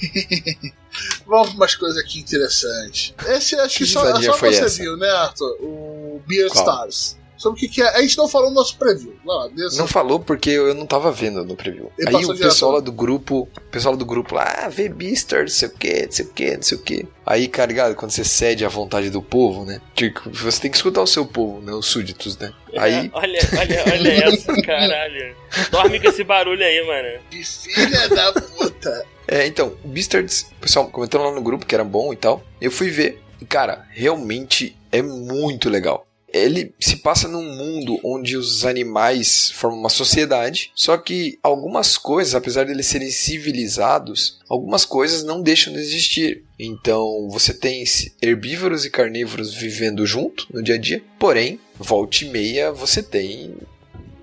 [1.26, 3.14] vamos para umas coisas aqui interessantes.
[3.26, 4.82] Esse acho que, Que só, só você essa?
[4.82, 5.56] viu, né, Arthur?
[5.60, 6.64] O Beer Qual?
[6.64, 7.16] Stars.
[7.36, 7.88] sobre o que, que é.
[7.96, 9.14] A gente não falou no nosso preview.
[9.24, 9.76] Lá, desça.
[9.78, 11.92] Não falou porque eu não tava vendo no preview.
[11.98, 14.88] Ele Aí o pessoal lá do grupo, o pessoal lá do grupo lá, ah, vê
[14.88, 17.08] Beaster, não sei o que, não sei o que, não sei o que.
[17.26, 19.80] Aí, cara, ligado, quando você cede à vontade do povo, né?
[19.94, 21.72] Tipo, você tem que escutar o seu povo, né?
[21.72, 22.52] Os súditos, né?
[22.78, 25.36] Aí, É, olha, olha, olha essa, caralho.
[25.70, 27.22] Dorme com esse barulho aí, mano.
[27.30, 29.04] Que filha da puta.
[29.28, 32.44] É, então, o Beastards, o pessoal comentando lá no grupo que era bom e tal.
[32.60, 33.22] Eu fui ver.
[33.40, 36.06] E, cara, realmente é muito legal.
[36.32, 42.34] Ele se passa num mundo onde os animais formam uma sociedade, só que algumas coisas,
[42.34, 46.44] apesar de eles serem civilizados, algumas coisas não deixam de existir.
[46.58, 47.82] Então você tem
[48.20, 53.54] herbívoros e carnívoros vivendo junto no dia a dia, porém, volta e meia você tem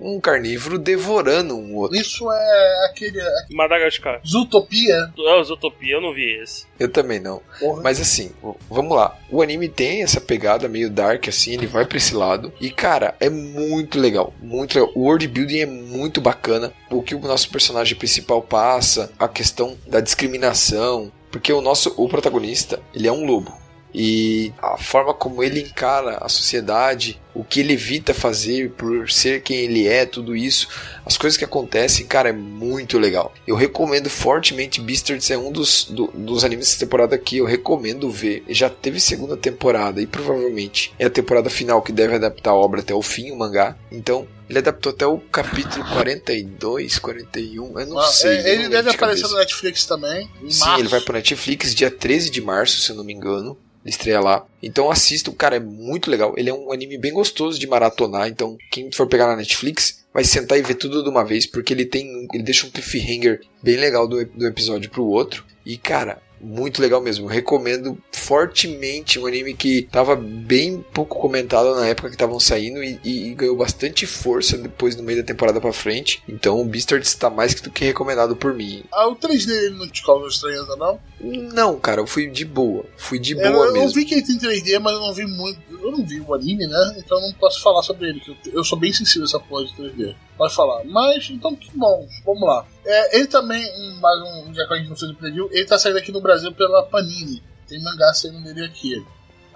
[0.00, 1.96] um carnívoro devorando um outro.
[1.96, 3.20] Isso é aquele.
[3.50, 4.20] Madagascar.
[4.26, 5.12] Zootopia.
[5.16, 6.66] É o Zootopia, eu não vi esse.
[6.78, 7.40] Eu também não.
[7.58, 7.82] Porra.
[7.82, 8.32] Mas assim,
[8.68, 9.16] vamos lá.
[9.30, 12.52] O anime tem essa pegada meio dark, assim, ele vai pra esse lado.
[12.60, 14.32] E, cara, é muito legal.
[14.40, 14.92] Muito legal.
[14.94, 16.72] O world building é muito bacana.
[16.90, 21.12] O que o nosso personagem principal passa, a questão da discriminação.
[21.30, 23.52] Porque o nosso, o protagonista, ele é um lobo.
[23.94, 29.40] E a forma como ele encara a sociedade, o que ele evita fazer por ser
[29.42, 30.68] quem ele é, tudo isso,
[31.06, 33.32] as coisas que acontecem, cara, é muito legal.
[33.46, 38.10] Eu recomendo fortemente Beastars, é um dos, do- dos animes dessa temporada que eu recomendo
[38.10, 38.44] ver.
[38.48, 42.80] Já teve segunda temporada e provavelmente é a temporada final que deve adaptar a obra
[42.80, 43.76] até o fim, o mangá.
[43.92, 48.42] Então, ele adaptou até o capítulo 42, 41, eu não Ah, sei.
[48.42, 49.28] não ele deve de aparecer cabeça.
[49.28, 50.28] no Netflix também.
[50.48, 50.80] Sim, março.
[50.80, 53.56] ele vai pro Netflix dia 13 de março, se eu não me engano.
[53.84, 54.46] Estreia lá.
[54.62, 56.34] Então assista, o cara é muito legal.
[56.36, 58.28] Ele é um anime bem gostoso de maratonar.
[58.28, 61.74] Então, quem for pegar na Netflix, vai sentar e ver tudo de uma vez, porque
[61.74, 62.26] ele tem.
[62.32, 65.44] Ele deixa um cliffhanger bem legal do, do episódio pro outro.
[65.66, 67.24] E, cara, muito legal mesmo.
[67.26, 72.82] Eu recomendo fortemente um anime que tava bem pouco comentado na época que estavam saindo
[72.82, 76.22] e, e- e ganhou bastante força depois no meio da temporada pra frente.
[76.28, 78.82] Então o Beastars está mais do que recomendado por mim.
[78.92, 81.00] Ah, o 3D ele não te causa estranheza, não?
[81.20, 82.84] Não, cara, eu fui de boa.
[82.96, 83.92] Fui de Eu, boa eu mesmo.
[83.94, 85.58] vi que ele tem 3D, mas eu não vi muito.
[85.70, 86.94] Eu não vi o anime, né?
[86.98, 88.20] Então eu não posso falar sobre ele.
[88.20, 90.14] que Eu, eu sou bem sensível a essa porra de 3D.
[90.36, 90.82] Pode falar.
[90.84, 92.06] Mas, então que bom.
[92.26, 92.66] Vamos lá.
[92.86, 95.64] É, ele também, um, mais um, já que a gente não fez o preview, ele
[95.64, 97.42] tá saindo aqui no Brasil pela Panini.
[97.66, 99.04] Tem mangá saindo dele aqui.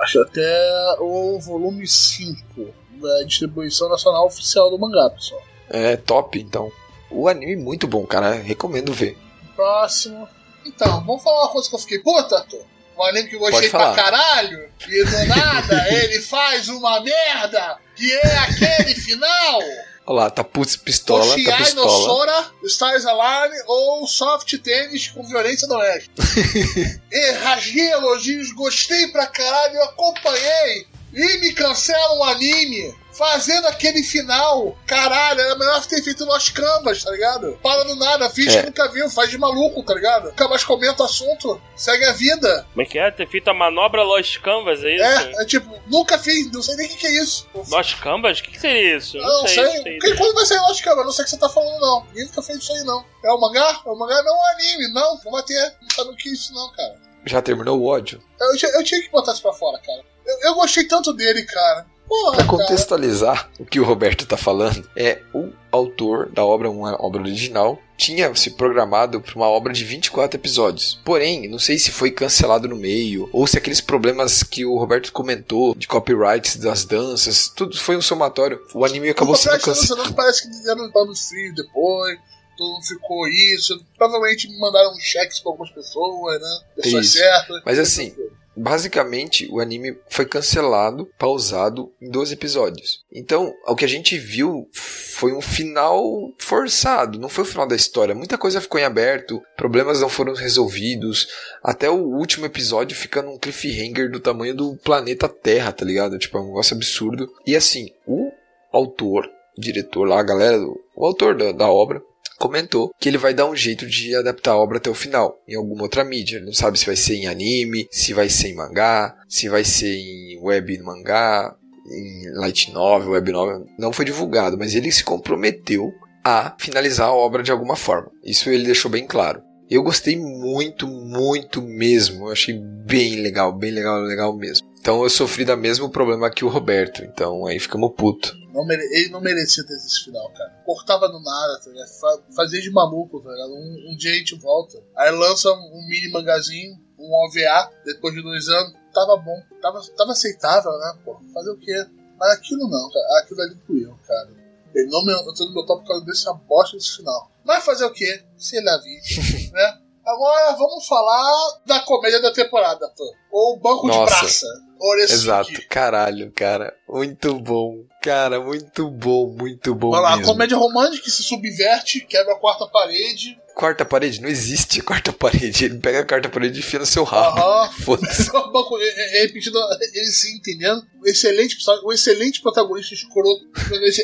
[0.00, 2.74] Acho até o volume 5.
[3.04, 5.42] É a distribuição nacional oficial do mangá, pessoal.
[5.68, 6.70] É top, então.
[7.10, 8.32] O anime é muito bom, cara.
[8.32, 9.16] Recomendo ver.
[9.54, 10.28] Próximo.
[10.64, 12.64] Então, vamos falar uma coisa que eu fiquei puta, Arthur.
[12.96, 14.68] Um anime que eu gostei pra caralho.
[14.88, 17.78] E do nada ele faz uma merda.
[17.94, 19.60] Que é aquele final.
[20.08, 22.04] Olha lá, tá putz, pistola, tá Oshiai no pistola.
[22.06, 26.14] Sora, Stars Alarm ou Soft Tênis com violência doméstica.
[27.12, 30.86] e rasguei elogios, gostei pra caralho, eu acompanhei.
[31.12, 34.76] E me cancela um anime fazendo aquele final.
[34.86, 37.58] Caralho, era melhor ter feito Lost Canvas, tá ligado?
[37.62, 38.60] Para do nada, finge É.
[38.60, 40.26] que nunca viu, faz de maluco, tá ligado?
[40.26, 42.66] Nunca mais comenta o assunto, segue a vida.
[42.72, 43.10] Como é que é?
[43.10, 45.04] Ter feito a manobra Lost Canvas, é isso?
[45.04, 47.46] É, é tipo, nunca fiz, não sei nem o que, que é isso.
[47.70, 48.38] Lost Canvas?
[48.38, 49.16] O que, que seria isso?
[49.16, 49.82] Eu Não, sei.
[49.98, 51.04] Porque quando vai sair Lost Canvas?
[51.06, 52.04] Não sei o que você tá falando, não.
[52.08, 53.04] Ninguém nunca fez isso aí, não.
[53.24, 53.80] É o mangá?
[53.84, 55.18] É o mangá não é um anime, não.
[55.24, 55.74] Não vai ter.
[55.80, 56.94] Não sabe o que é isso, não, cara.
[57.26, 58.22] Já terminou o ódio?
[58.40, 60.02] Eu, tinha- eu tinha que botar isso pra fora, cara.
[60.28, 61.86] Eu, eu gostei tanto dele, cara.
[62.32, 62.44] Cara.
[62.46, 67.78] contextualizar o que o Roberto tá falando, é o autor da obra, uma obra original,
[67.98, 70.98] tinha se programado para uma obra de 24 episódios.
[71.04, 75.12] Porém, não sei se foi cancelado no meio, ou se aqueles problemas que o Roberto
[75.12, 78.58] comentou de copyrights das danças, tudo foi um somatório.
[78.72, 80.08] O anime acabou O sendo cancelado.
[80.08, 82.18] não parece que deram pano frio depois.
[82.56, 83.80] Todo mundo ficou isso.
[83.96, 86.58] Provavelmente mandaram cheques pra algumas pessoas, né?
[86.74, 87.18] Pessoas Isso.
[87.18, 87.62] certas.
[87.64, 88.12] Mas assim,
[88.58, 93.04] basicamente o anime foi cancelado, pausado em 12 episódios.
[93.12, 97.76] Então, o que a gente viu foi um final forçado, não foi o final da
[97.76, 98.14] história.
[98.14, 101.28] Muita coisa ficou em aberto, problemas não foram resolvidos,
[101.62, 106.18] até o último episódio fica num cliffhanger do tamanho do planeta Terra, tá ligado?
[106.18, 107.32] Tipo, é um negócio absurdo.
[107.46, 108.30] E assim, o
[108.72, 110.58] autor, diretor lá, a galera,
[110.96, 112.02] o autor da, da obra,
[112.38, 115.56] comentou que ele vai dar um jeito de adaptar a obra até o final, em
[115.56, 116.36] alguma outra mídia.
[116.36, 119.64] Ele não sabe se vai ser em anime, se vai ser em mangá, se vai
[119.64, 121.54] ser em web mangá,
[121.90, 123.66] em light novel, web novel.
[123.78, 125.92] Não foi divulgado, mas ele se comprometeu
[126.24, 128.10] a finalizar a obra de alguma forma.
[128.24, 129.42] Isso ele deixou bem claro.
[129.70, 132.26] Eu gostei muito, muito mesmo.
[132.26, 134.66] Eu achei bem legal, bem legal, legal mesmo.
[134.80, 137.02] Então eu sofri da mesmo problema que o Roberto.
[137.04, 138.32] Então aí ficamos puto.
[138.52, 140.50] Não mere- Ele não merecia ter esse final, cara.
[140.64, 141.88] Cortava do nada, tá ligado?
[142.34, 143.52] Fazia de maluco, tá ligado?
[143.54, 144.78] Um, um dia a gente volta.
[144.96, 148.72] Aí lança um mini mangazinho, um OVA, depois de dois anos.
[148.94, 149.40] Tava bom.
[149.60, 151.20] Tava, tava aceitável, né, pô?
[151.34, 151.86] Fazer o quê?
[152.18, 153.20] Mas aquilo não, cara.
[153.22, 154.28] Aquilo ali doeu, cara.
[154.74, 157.30] Ele não me entrou no meu top por causa dessa bosta desse final.
[157.44, 158.22] Mas fazer o quê?
[158.36, 159.78] Se ele vi, né?
[160.04, 163.14] Agora vamos falar da comédia da temporada, pô.
[163.30, 164.14] Ou Banco Nossa.
[164.14, 164.46] de Praça.
[164.80, 165.14] Oresuki.
[165.14, 166.74] Exato, caralho, cara.
[166.88, 167.84] Muito bom.
[168.02, 170.32] Cara, muito bom, muito bom Vai lá, mesmo.
[170.32, 173.36] comédia romântica que se subverte, quebra a quarta parede.
[173.56, 175.64] Quarta parede, não existe quarta parede.
[175.64, 177.38] Ele pega a quarta parede e enfia no seu rabo.
[177.40, 177.72] Aham.
[177.82, 178.30] Foda-se.
[178.52, 179.58] Banco- é, é, repetindo,
[179.94, 180.80] ele se entendendo.
[181.02, 183.44] O excelente, o excelente protagonista escroto.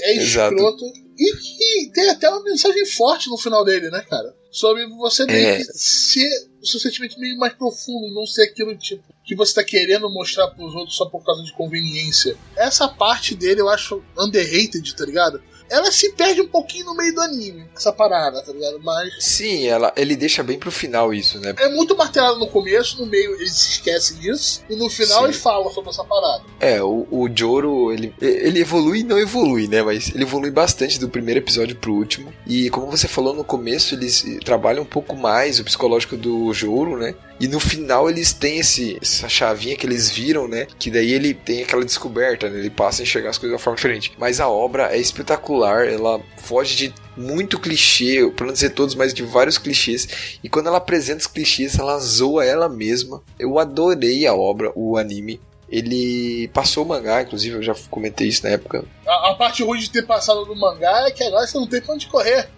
[0.02, 0.84] É escroto.
[1.16, 4.34] E que tem até uma mensagem forte no final dele, né, cara?
[4.50, 5.58] Sobre você meio É.
[5.58, 6.28] que ser
[6.66, 10.74] seu sentimento meio mais profundo, não ser aquilo tipo que você tá querendo mostrar pros
[10.74, 12.36] outros só por causa de conveniência.
[12.56, 15.42] Essa parte dele eu acho underrated, tá ligado?
[15.70, 18.80] Ela se perde um pouquinho no meio do anime, essa parada, tá ligado?
[18.82, 21.54] Mas Sim, ela, ele deixa bem pro final isso, né?
[21.58, 25.24] é muito martelado no começo, no meio ele se esquece disso, e no final Sim.
[25.24, 26.44] ele fala sobre essa parada.
[26.60, 29.82] É, o, o Joro, ele, ele evolui e não evolui, né?
[29.82, 32.32] Mas ele evolui bastante do primeiro episódio pro último.
[32.46, 36.96] E como você falou no começo, eles trabalham um pouco mais o psicológico do Joro,
[36.98, 37.14] né?
[37.40, 40.66] E no final eles têm esse, essa chavinha que eles viram, né?
[40.78, 42.58] Que daí ele tem aquela descoberta, né?
[42.58, 44.12] Ele passa a enxergar as coisas de uma forma diferente.
[44.16, 49.12] Mas a obra é espetacular, ela foge de muito clichê, pra não dizer todos, mas
[49.12, 50.38] de vários clichês.
[50.42, 53.20] E quando ela apresenta os clichês, ela zoa ela mesma.
[53.38, 55.40] Eu adorei a obra, o anime.
[55.68, 58.84] Ele passou o mangá, inclusive eu já comentei isso na época.
[59.06, 61.80] A, a parte ruim de ter passado no mangá é que agora você não tem
[61.80, 62.48] pra onde correr.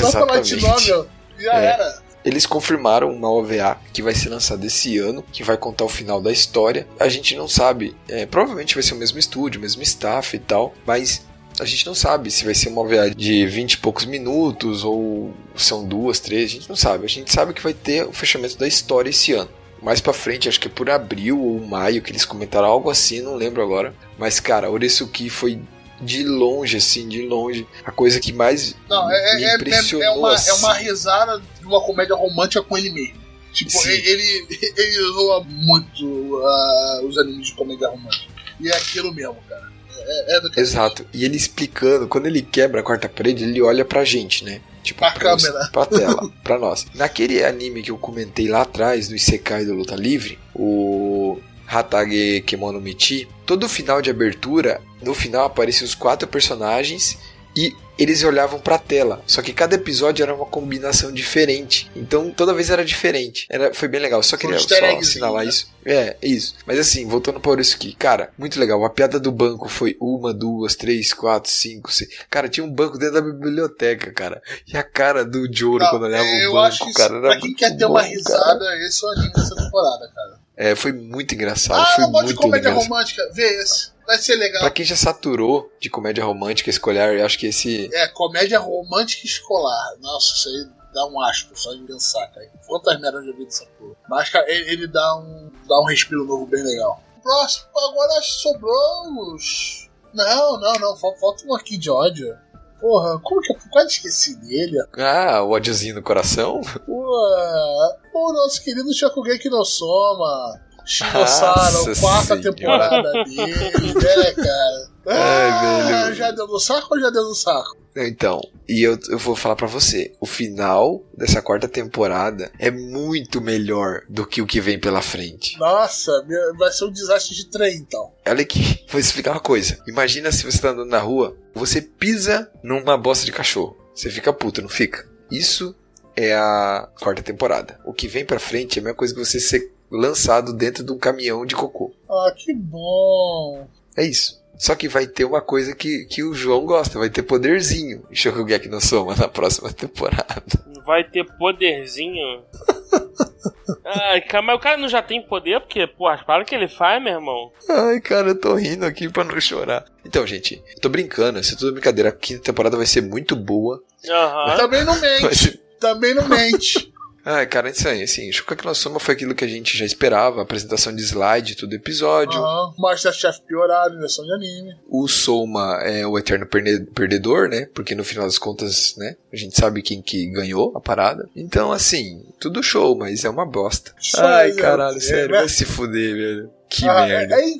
[0.00, 0.56] Só pela Exatamente.
[0.60, 1.06] Novel.
[1.38, 1.66] Já É.
[1.66, 2.05] era.
[2.26, 6.20] Eles confirmaram uma OVA que vai ser lançada esse ano, que vai contar o final
[6.20, 6.84] da história.
[6.98, 10.40] A gente não sabe, é, provavelmente vai ser o mesmo estúdio, o mesmo staff e
[10.40, 11.24] tal, mas
[11.60, 15.32] a gente não sabe se vai ser uma OVA de 20 e poucos minutos ou
[15.54, 17.04] são duas, três, a gente não sabe.
[17.04, 19.48] A gente sabe que vai ter o fechamento da história esse ano.
[19.80, 23.22] Mais pra frente, acho que é por abril ou maio que eles comentaram algo assim,
[23.22, 23.94] não lembro agora.
[24.18, 25.60] Mas cara, Oresuki foi
[26.00, 30.04] de longe, assim, de longe, a coisa que mais Não, é, me é, é, impressionou.
[30.04, 30.58] é, uma, é assim.
[30.64, 33.14] uma risada de uma comédia romântica com ele mesmo.
[33.52, 33.88] Tipo, Sim.
[33.90, 38.32] ele, ele zoa muito ah, os animes de comédia romântica.
[38.60, 39.66] E é aquilo mesmo, cara.
[40.08, 41.06] É, é do que Exato.
[41.12, 44.60] E ele explicando, quando ele quebra a quarta parede, ele olha pra gente, né?
[44.82, 45.68] Tipo, Pra pra, câmera.
[45.72, 46.86] pra tela, pra nós.
[46.94, 52.80] Naquele anime que eu comentei lá atrás, do Isekai do Luta Livre, o Hatage Kemono
[52.80, 57.18] Michi, todo final de abertura, no final apareciam os quatro personagens
[57.56, 59.22] e eles olhavam pra tela.
[59.26, 61.90] Só que cada episódio era uma combinação diferente.
[61.96, 63.46] Então toda vez era diferente.
[63.48, 64.22] Era, foi bem legal.
[64.22, 65.48] Só queria só assinalar né?
[65.48, 65.68] isso.
[65.84, 66.54] É, isso.
[66.66, 68.84] Mas assim, voltando para isso aqui, cara, muito legal.
[68.84, 72.10] A piada do banco foi uma, duas, três, quatro, cinco, seis.
[72.28, 74.42] Cara, tinha um banco dentro da biblioteca, cara.
[74.66, 76.90] E a cara do Joro quando olhava o banco, cara.
[76.90, 78.12] isso, era pra quem quer ter bom, uma cara.
[78.12, 80.46] risada, esse é o anime dessa temporada, cara.
[80.58, 81.80] É, foi muito engraçado.
[81.80, 82.88] Ah, foi não muito comédia engraçado.
[82.88, 83.30] romântica.
[83.32, 83.95] Vê esse.
[84.06, 84.60] Vai ser legal.
[84.60, 87.90] Pra quem já saturou de comédia romântica escolar, eu acho que esse.
[87.94, 89.94] É, comédia romântica escolar.
[90.00, 92.48] Nossa, isso aí dá um asco só de pensar, cara.
[92.66, 93.94] Quantas merdas eu já vi dessa porra.
[94.08, 97.02] Mas, cara, ele, ele dá, um, dá um respiro novo bem legal.
[97.22, 99.88] Próximo, agora que sobrou os.
[100.14, 100.96] Não, não, não.
[100.96, 102.36] fal- Falta um aqui de ódio.
[102.80, 104.76] Porra, como que eu quase esqueci dele?
[104.98, 106.60] Ah, o ódiozinho no coração?
[106.86, 110.60] Pô, o nosso querido Shokugeki no Soma.
[111.02, 113.54] A quarta temporada dele,
[113.94, 114.96] né, cara?
[115.08, 116.14] Ai, Ah, velho.
[116.16, 117.76] já deu no saco ou já deu no saco?
[117.96, 123.40] Então, e eu, eu vou falar pra você, o final dessa quarta temporada é muito
[123.40, 125.58] melhor do que o que vem pela frente.
[125.58, 126.10] Nossa,
[126.58, 128.12] vai ser um desastre de trem, então.
[128.26, 129.78] Olha aqui, vou explicar uma coisa.
[129.88, 133.76] Imagina se você tá andando na rua, você pisa numa bosta de cachorro.
[133.94, 135.08] Você fica puto, não fica?
[135.30, 135.74] Isso
[136.14, 137.78] é a quarta temporada.
[137.84, 140.92] O que vem pra frente é a mesma coisa que você ser lançado dentro de
[140.92, 141.92] um caminhão de cocô.
[142.08, 143.66] Ah, que bom.
[143.96, 144.44] É isso.
[144.58, 148.14] Só que vai ter uma coisa que, que o João gosta, vai ter poderzinho em
[148.14, 150.42] Shokugeki no Soma na próxima temporada.
[150.84, 152.42] Vai ter poderzinho.
[153.84, 156.68] Ai, cara, mas o cara não já tem poder, porque, pô, as paradas que ele
[156.68, 157.52] faz, meu irmão.
[157.68, 159.84] Ai, cara, eu tô rindo aqui pra não chorar.
[160.04, 162.08] Então, gente, eu tô brincando, isso é tudo brincadeira.
[162.08, 163.82] A quinta temporada vai ser muito boa.
[164.08, 164.56] Aham.
[164.56, 165.36] Também não mente.
[165.36, 165.60] ser...
[165.78, 166.92] Também não mente.
[167.28, 170.40] Ai, cara, isso aí, assim, Shokugeki no Soma foi aquilo que a gente já esperava,
[170.42, 172.38] apresentação de slide, todo episódio.
[172.40, 172.72] Aham.
[172.78, 174.76] Masterchef piorado, versão de anime.
[174.88, 177.66] O Soma é o eterno perdedor, né?
[177.74, 179.16] Porque no final das contas, né?
[179.32, 181.28] A gente sabe quem que ganhou a parada.
[181.34, 183.92] Então, assim, tudo show, mas é uma bosta.
[184.18, 185.38] Ai, Mas é, caralho, é, sério, né?
[185.38, 186.50] vai se fuder, velho.
[186.68, 187.34] Que Ah, merda.
[187.34, 187.52] É, é,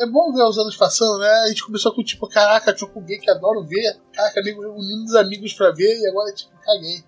[0.00, 1.28] é- é bom ver os anos passando, né?
[1.44, 3.96] A gente começou com tipo, caraca, Shokugeki, adoro ver.
[4.12, 7.02] Caraca, amigo, unindo os amigos pra ver, e agora, tipo, caguei.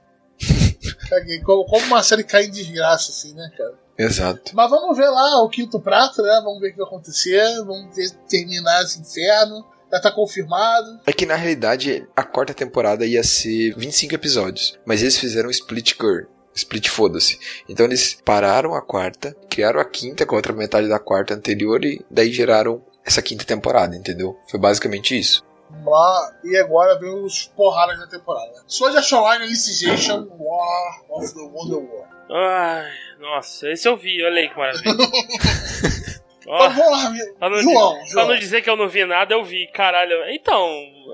[1.09, 1.41] Caguei.
[1.41, 3.75] Como, uma série cai em desgraça, assim, né, cara?
[3.99, 4.53] Exato.
[4.55, 6.41] Mas vamos ver lá o quinto prato, né?
[6.45, 7.65] Vamos ver o que vai acontecer.
[7.65, 9.65] Vamos ver, terminar esse inferno.
[9.91, 11.01] Já tá confirmado.
[11.07, 15.53] É que na realidade a quarta temporada ia ser 25 episódios, mas eles fizeram um
[15.53, 16.27] split core.
[16.55, 17.39] Split foda-se.
[17.69, 21.85] Então eles pararam a quarta, criaram a quinta com a outra metade da quarta anterior
[21.85, 24.37] e daí geraram essa quinta temporada, entendeu?
[24.51, 25.45] Foi basicamente isso.
[25.71, 26.33] Vamos lá.
[26.45, 28.53] E agora vem os porradas da temporada.
[28.67, 32.09] Soldier Online Alicization War of the Wonder War.
[32.31, 32.91] Ai,
[33.21, 34.95] nossa, esse eu vi, olha aí que maravilha.
[36.49, 38.29] Ó, Então, vamos lá, meu- pra, não João, di- pra João.
[38.29, 40.15] não dizer que eu não vi nada, eu vi, caralho.
[40.31, 40.69] Então.
[40.69, 41.13] é,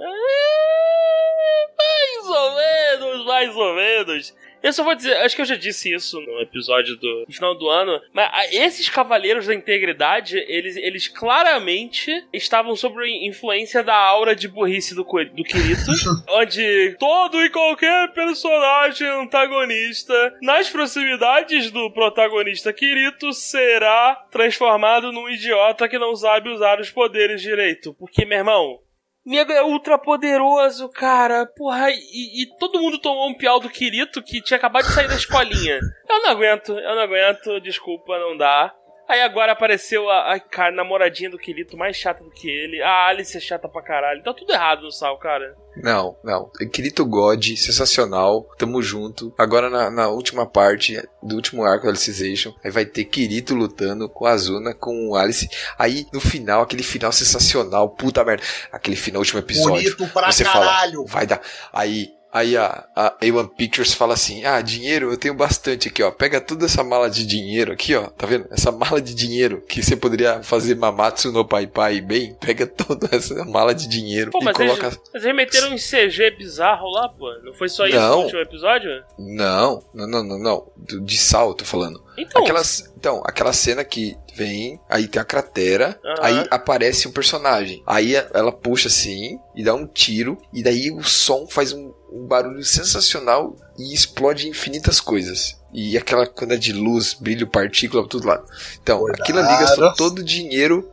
[1.78, 4.34] Mais ou menos, mais ou menos.
[4.62, 7.54] Eu só vou dizer, acho que eu já disse isso no episódio do no final
[7.54, 14.36] do ano, mas esses cavaleiros da integridade, eles, eles claramente estavam sob influência da aura
[14.36, 15.90] de burrice do, do Kirito,
[16.28, 25.88] onde todo e qualquer personagem antagonista nas proximidades do protagonista Kirito será transformado num idiota
[25.88, 27.94] que não sabe usar os poderes direito.
[27.94, 28.80] Porque, meu irmão,
[29.24, 31.46] Nego é ultra poderoso, cara.
[31.46, 35.08] Porra, e, e todo mundo tomou um piau do Kirito que tinha acabado de sair
[35.08, 35.78] da escolinha.
[36.08, 38.74] Eu não aguento, eu não aguento, desculpa, não dá.
[39.12, 42.80] Aí agora apareceu a, a cara, namoradinha do Kirito mais chata do que ele.
[42.82, 44.22] A Alice é chata pra caralho.
[44.22, 45.54] Tá tudo errado no sal, cara.
[45.76, 46.50] Não, não.
[46.72, 48.48] Kirito God, sensacional.
[48.56, 49.30] Tamo junto.
[49.36, 54.08] Agora na, na última parte do último arco da Alicization, aí vai ter Kirito lutando
[54.08, 55.46] com a Azuna, com o Alice.
[55.78, 57.90] Aí no final, aquele final sensacional.
[57.90, 58.42] Puta merda.
[58.72, 59.94] Aquele final, último episódio.
[59.94, 61.06] Bonito pra você caralho.
[61.06, 61.42] fala, vai dar.
[61.70, 66.10] Aí, aí a, a A1 Pictures fala assim: Ah, dinheiro eu tenho bastante aqui, ó.
[66.10, 68.08] Pega toda essa mala de dinheiro aqui, ó.
[68.08, 68.46] Tá vendo?
[68.50, 72.34] Essa mala de dinheiro que você poderia fazer Mamatsu no Pai Pai bem.
[72.40, 74.86] Pega toda essa mala de dinheiro Pô, e coloca.
[74.86, 77.30] eles, mas eles meteram um CG bizarro lá, pô.
[77.44, 78.16] Não foi só isso Não.
[78.18, 78.90] no último episódio?
[79.18, 80.72] Não, não, não, não, não.
[81.04, 82.02] De sal, eu tô falando.
[82.16, 86.14] Então, Aquelas, então, aquela cena que vem, aí tem a cratera, Aham.
[86.20, 87.82] aí aparece um personagem.
[87.86, 92.26] Aí ela puxa assim e dá um tiro, e daí o som faz um, um
[92.26, 95.60] barulho sensacional e explode infinitas coisas.
[95.72, 98.42] E aquela quando é de luz, brilho, partícula, tudo lá.
[98.82, 99.22] Então, Cuidado.
[99.22, 100.88] aquilo ali gastou todo o dinheiro.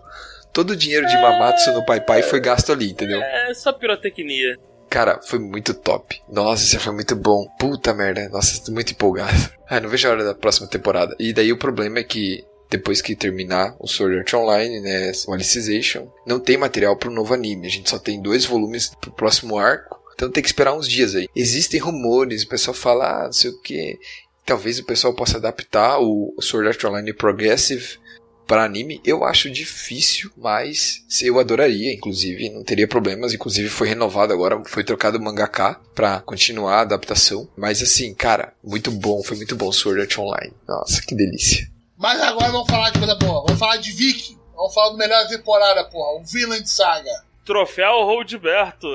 [0.53, 3.21] Todo o dinheiro de Mamatsu no Pai Pai foi gasto ali, entendeu?
[3.21, 4.57] é só pirotecnia.
[4.89, 6.19] Cara, foi muito top.
[6.27, 7.45] Nossa, isso foi muito bom.
[7.59, 8.27] Puta merda.
[8.29, 9.49] Nossa, tô muito empolgado.
[9.69, 11.15] Ai, não vejo a hora da próxima temporada.
[11.19, 15.33] E daí o problema é que depois que terminar o Sword Art Online, né, o
[15.33, 17.67] Alicization, não tem material pro novo anime.
[17.67, 19.98] A gente só tem dois volumes pro próximo arco.
[20.19, 21.29] Então tem que esperar uns dias aí.
[21.33, 23.97] Existem rumores, o pessoal fala, ah, não sei o que.
[24.45, 27.97] Talvez o pessoal possa adaptar o Sword Art Online Progressive
[28.45, 33.33] para anime, eu acho difícil, mas eu adoraria, inclusive, não teria problemas.
[33.33, 37.47] Inclusive foi renovado agora, foi trocado o mangaka para continuar a adaptação.
[37.55, 40.53] Mas assim, cara, muito bom, foi muito bom Sword Art Online.
[40.67, 41.65] Nossa, que delícia.
[41.97, 43.43] Mas agora vamos falar de coisa boa.
[43.45, 44.37] Vamos falar de Viking.
[44.53, 46.19] Vamos falar do melhor da temporada, porra.
[46.19, 47.23] O Vinland Saga.
[47.45, 48.91] Troféu Roldberto.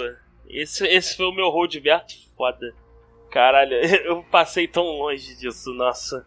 [0.55, 2.73] Esse, esse foi o meu Roldberto foda.
[3.31, 3.75] Caralho,
[4.07, 6.25] eu passei tão longe disso, nossa.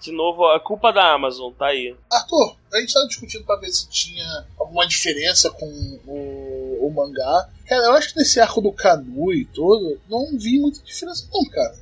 [0.00, 1.94] De novo, a culpa da Amazon, tá aí.
[2.10, 5.66] Arthur, a gente tava discutindo pra ver se tinha alguma diferença com
[6.06, 7.48] o, o mangá.
[7.66, 11.44] Cara, eu acho que nesse arco do Canu e todo, não vi muita diferença não,
[11.50, 11.76] cara.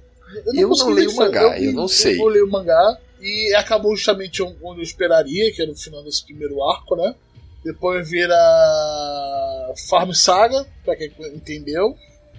[0.47, 1.65] Eu não consegui leio ver o mangá, diferença.
[1.65, 2.21] eu não sei.
[2.21, 6.25] Eu, leio o mangá e acabou justamente onde eu esperaria, que era no final desse
[6.25, 7.15] primeiro arco, né?
[7.67, 8.37] Depois vira
[9.89, 11.97] Farm Saga, pra quem entendeu.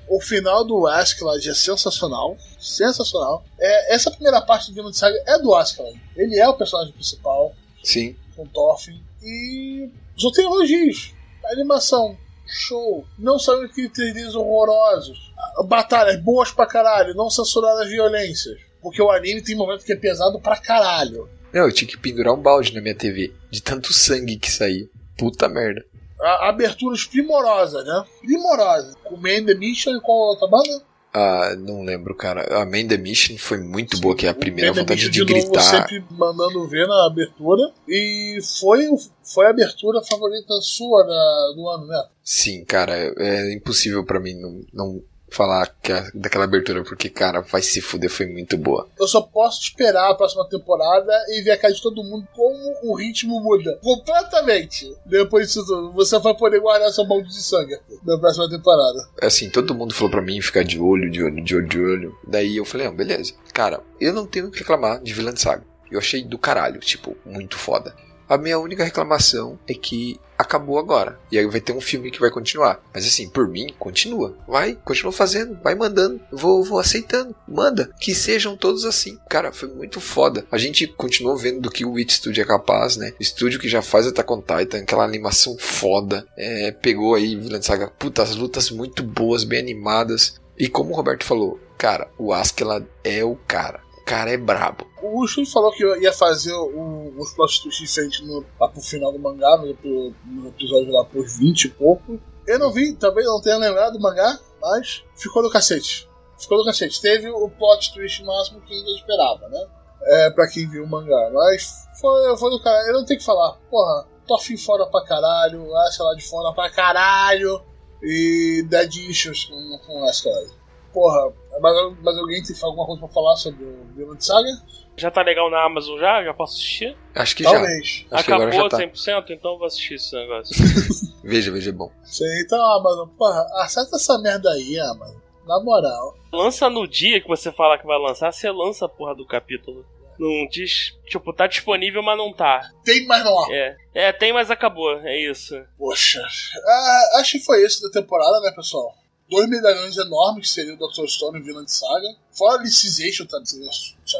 [0.07, 2.38] O final do Askeladd é sensacional.
[2.57, 3.43] Sensacional.
[3.59, 6.01] É, essa primeira parte do Vinland Saga é do Askeladd.
[6.15, 7.53] Ele é o personagem principal
[7.84, 8.15] Sim.
[8.38, 9.01] com Thorfinn.
[9.21, 11.13] E só tem elogios.
[11.43, 12.17] A animação,
[12.47, 13.05] show.
[13.19, 15.34] Não são aqueles 3Ds horrorosos.
[15.65, 18.57] Batalhas boas pra caralho, não censuradas violências.
[18.82, 21.30] Porque o anime tem momento que é pesado pra caralho.
[21.53, 24.88] Não, eu tinha que pendurar um balde na minha TV, de tanto sangue que saía.
[25.18, 25.84] Puta merda.
[26.22, 28.05] A, aberturas primorosas, né?
[28.22, 28.95] Primorosas.
[29.03, 30.84] Com Man The Mission e a outra banda.
[31.13, 32.61] Ah, não lembro, cara.
[32.61, 35.61] A The Mission foi muito boa, que é a primeira Man vontade de novo, gritar.
[35.61, 37.72] sempre mandando ver na abertura.
[37.88, 38.88] E foi,
[39.24, 42.03] foi a abertura favorita sua da- do ano, né?
[42.24, 47.61] Sim, cara, é impossível pra mim não, não falar é daquela abertura, porque, cara, vai
[47.61, 48.88] se fuder, foi muito boa.
[48.99, 52.75] Eu só posso esperar a próxima temporada e ver a cara de todo mundo como
[52.84, 53.78] o ritmo muda.
[53.82, 54.93] Completamente.
[55.05, 59.07] Depois disso tudo, você vai poder guardar seu balde de sangue na próxima temporada.
[59.21, 62.17] Assim, todo mundo falou pra mim ficar de olho, de olho, de olho, de olho.
[62.28, 63.34] Daí eu falei, ah, beleza.
[63.53, 65.63] Cara, eu não tenho o que reclamar de Villain Saga.
[65.89, 67.95] Eu achei do caralho, tipo, muito foda.
[68.28, 71.19] A minha única reclamação é que acabou agora.
[71.32, 72.82] E aí vai ter um filme que vai continuar.
[72.93, 74.38] Mas assim, por mim, continua.
[74.47, 76.19] Vai, continua fazendo, vai mandando.
[76.32, 77.36] Vou, vou aceitando.
[77.47, 77.89] Manda.
[77.99, 79.17] Que sejam todos assim.
[79.30, 80.45] Cara, foi muito foda.
[80.51, 83.13] A gente continuou vendo do que o Wit Studio é capaz, né?
[83.19, 86.28] O estúdio que já faz Attack on Titan, aquela animação foda.
[86.38, 90.39] É, pegou aí Villain Saga, puta, as lutas muito boas, bem animadas.
[90.57, 93.87] E como o Roberto falou, cara, o Askeladd é o cara.
[94.08, 94.88] Cara é brabo.
[95.03, 99.20] O Shui falou que ia fazer os plot twists diferentes no, lá pro final do
[99.20, 102.18] mangá, no, no episódio lá pros 20 e pouco.
[102.47, 106.10] Eu não vi, também não tenho lembrado do mangá, mas ficou do cacete.
[106.39, 107.01] Ficou do cacete.
[107.01, 109.68] Teve o plot twist máximo que ainda esperava, né?
[110.03, 111.30] É, pra quem viu o mangá.
[111.34, 112.88] Mas foi, foi do cara.
[112.88, 113.58] Eu não tenho que falar.
[113.70, 117.62] Porra, Toffin fora pra caralho, Aska lá de fora pra caralho.
[118.01, 120.66] E Dead Issues com, com Aska lá.
[120.98, 121.32] Porra,
[121.62, 124.50] mas, mas alguém tem alguma coisa pra falar sobre o Vinland Saga?
[124.95, 126.24] Já tá legal na Amazon já?
[126.24, 126.98] Já posso assistir?
[127.14, 127.88] Acho que Talvez.
[128.10, 128.18] já.
[128.18, 128.84] Acho que agora Acabou já tá.
[129.24, 129.30] 100%?
[129.30, 130.56] Então eu vou assistir esse negócio.
[131.24, 131.91] Veja, veja, é bom.
[132.04, 135.18] Sei, então, Amazon, porra, acerta essa merda aí, Amazon.
[135.45, 136.18] Na moral.
[136.34, 139.86] lança no dia que você fala que vai lançar, você lança a porra do capítulo.
[140.18, 140.98] Não diz.
[141.06, 142.72] Tipo, tá disponível, mas não tá.
[142.84, 143.54] Tem, mas não há.
[143.54, 143.78] É.
[143.93, 145.00] É, tem, mas acabou.
[145.02, 145.54] É isso.
[145.78, 146.26] Poxa.
[146.66, 148.95] Ah, acho que foi isso da temporada, né, pessoal?
[149.30, 151.05] Dois medalhões enormes, que seria o Dr.
[151.05, 152.07] Stone e o Vinland Saga.
[152.32, 153.41] Fora Alicization, tá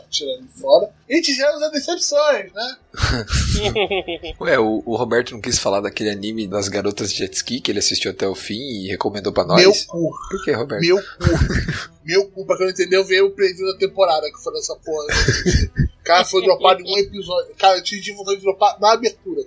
[0.10, 0.94] tirando fora.
[1.08, 2.78] E tivemos as decepções, né?
[4.42, 7.72] Ué, o, o Roberto não quis falar daquele anime das garotas de jet ski que
[7.72, 9.62] ele assistiu até o fim e recomendou pra nós?
[9.62, 10.12] Meu cu.
[10.30, 10.82] Por que, Roberto?
[10.82, 11.88] Meu cu.
[12.04, 15.08] Meu cu, pra quem não entendeu, veio o preview da temporada que foi nessa porra.
[16.04, 17.56] Cara, foi dropado em um episódio.
[17.58, 19.44] Cara, eu tive vontade de dropar na abertura.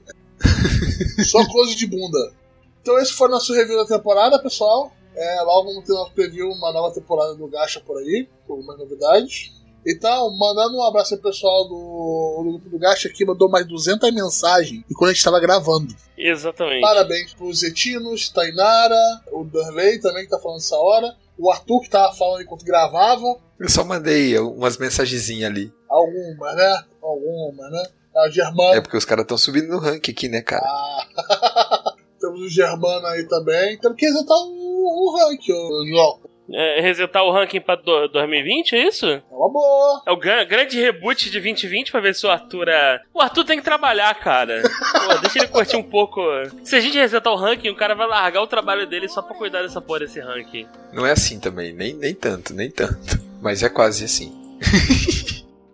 [1.26, 2.32] Só close de bunda.
[2.80, 4.94] Então esse foi nosso review da temporada, pessoal.
[5.14, 8.78] É, logo vamos ter nosso preview, uma nova temporada do Gacha por aí, com algumas
[8.78, 9.52] novidades.
[9.86, 13.66] Então, mandando um abraço aí pro pessoal do, do grupo do Gacha que mandou mais
[13.66, 15.94] 200 mensagens e quando a gente tava gravando.
[16.18, 16.82] Exatamente.
[16.82, 21.88] Parabéns pros Zetinos, Tainara, o Darley também que tá falando essa hora, o Arthur que
[21.88, 25.72] tava falando enquanto gravava, Eu só mandei umas mensagenzinhas ali.
[25.88, 26.84] algumas, né?
[27.02, 27.82] Algumas, né?
[28.16, 28.76] A Germana.
[28.76, 30.62] É porque os caras estão subindo no ranking aqui, né, cara?
[30.66, 31.89] Ah,
[32.20, 33.78] Temos o Germano aí também.
[33.78, 36.20] Temos que exaltar o, o ranking, o João.
[36.52, 39.06] É, resetar o ranking pra do- 2020, é isso?
[39.06, 40.02] É uma boa.
[40.04, 43.00] É o gran- grande reboot de 2020 pra ver se o Arthur é...
[43.14, 44.60] O Arthur tem que trabalhar, cara.
[44.62, 46.20] Pô, deixa ele curtir um pouco.
[46.64, 49.36] Se a gente resetar o ranking, o cara vai largar o trabalho dele só pra
[49.36, 50.66] cuidar dessa porra desse ranking.
[50.92, 53.20] Não é assim também, nem, nem tanto, nem tanto.
[53.40, 54.32] Mas é quase assim.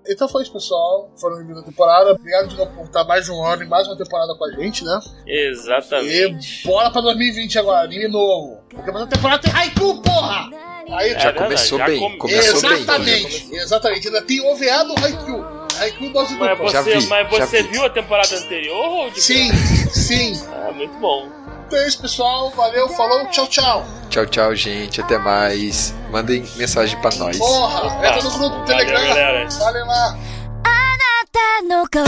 [0.09, 1.11] Então foi isso, pessoal.
[1.21, 2.13] Foram bem-vindos à temporada.
[2.13, 4.51] Obrigado de novo por estar mais de uma hora e mais uma temporada com a
[4.53, 5.01] gente, né?
[5.27, 6.63] Exatamente.
[6.65, 8.59] E bora pra 2020 agora, anime novo.
[8.69, 10.51] Porque mais uma temporada tem Haiku, porra!
[10.91, 12.73] Aí, É Já começou já bem, come- começou bem.
[12.73, 14.07] exatamente, exatamente.
[14.07, 15.45] Ainda tem OVA do Haiku.
[15.81, 16.71] Haiku dose Mas dupla.
[16.71, 17.69] Já você, vi, mas já você vi.
[17.71, 19.51] viu a temporada anterior ou de Sim,
[19.93, 20.33] sim.
[20.53, 21.29] Ah, muito bom.
[21.68, 22.50] Então é isso, pessoal.
[22.52, 23.86] Valeu, falou, tchau, tchau.
[24.10, 25.00] Tchau, tchau, gente.
[25.02, 25.94] Até mais.
[26.12, 27.38] Mandem mensagem pra nós.
[27.38, 29.08] Porra, entra no grupo do Valeu, Telegram.
[29.08, 29.50] galera.
[29.50, 30.18] Valeu lá.
[30.64, 32.06] あなたの香り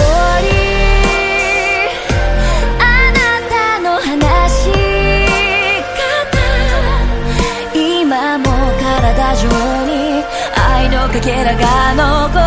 [2.80, 2.82] あ
[3.12, 3.18] な
[3.50, 4.70] たの話し
[5.98, 9.48] 方今も体中
[9.86, 10.24] に
[10.56, 12.40] 愛のかけらが残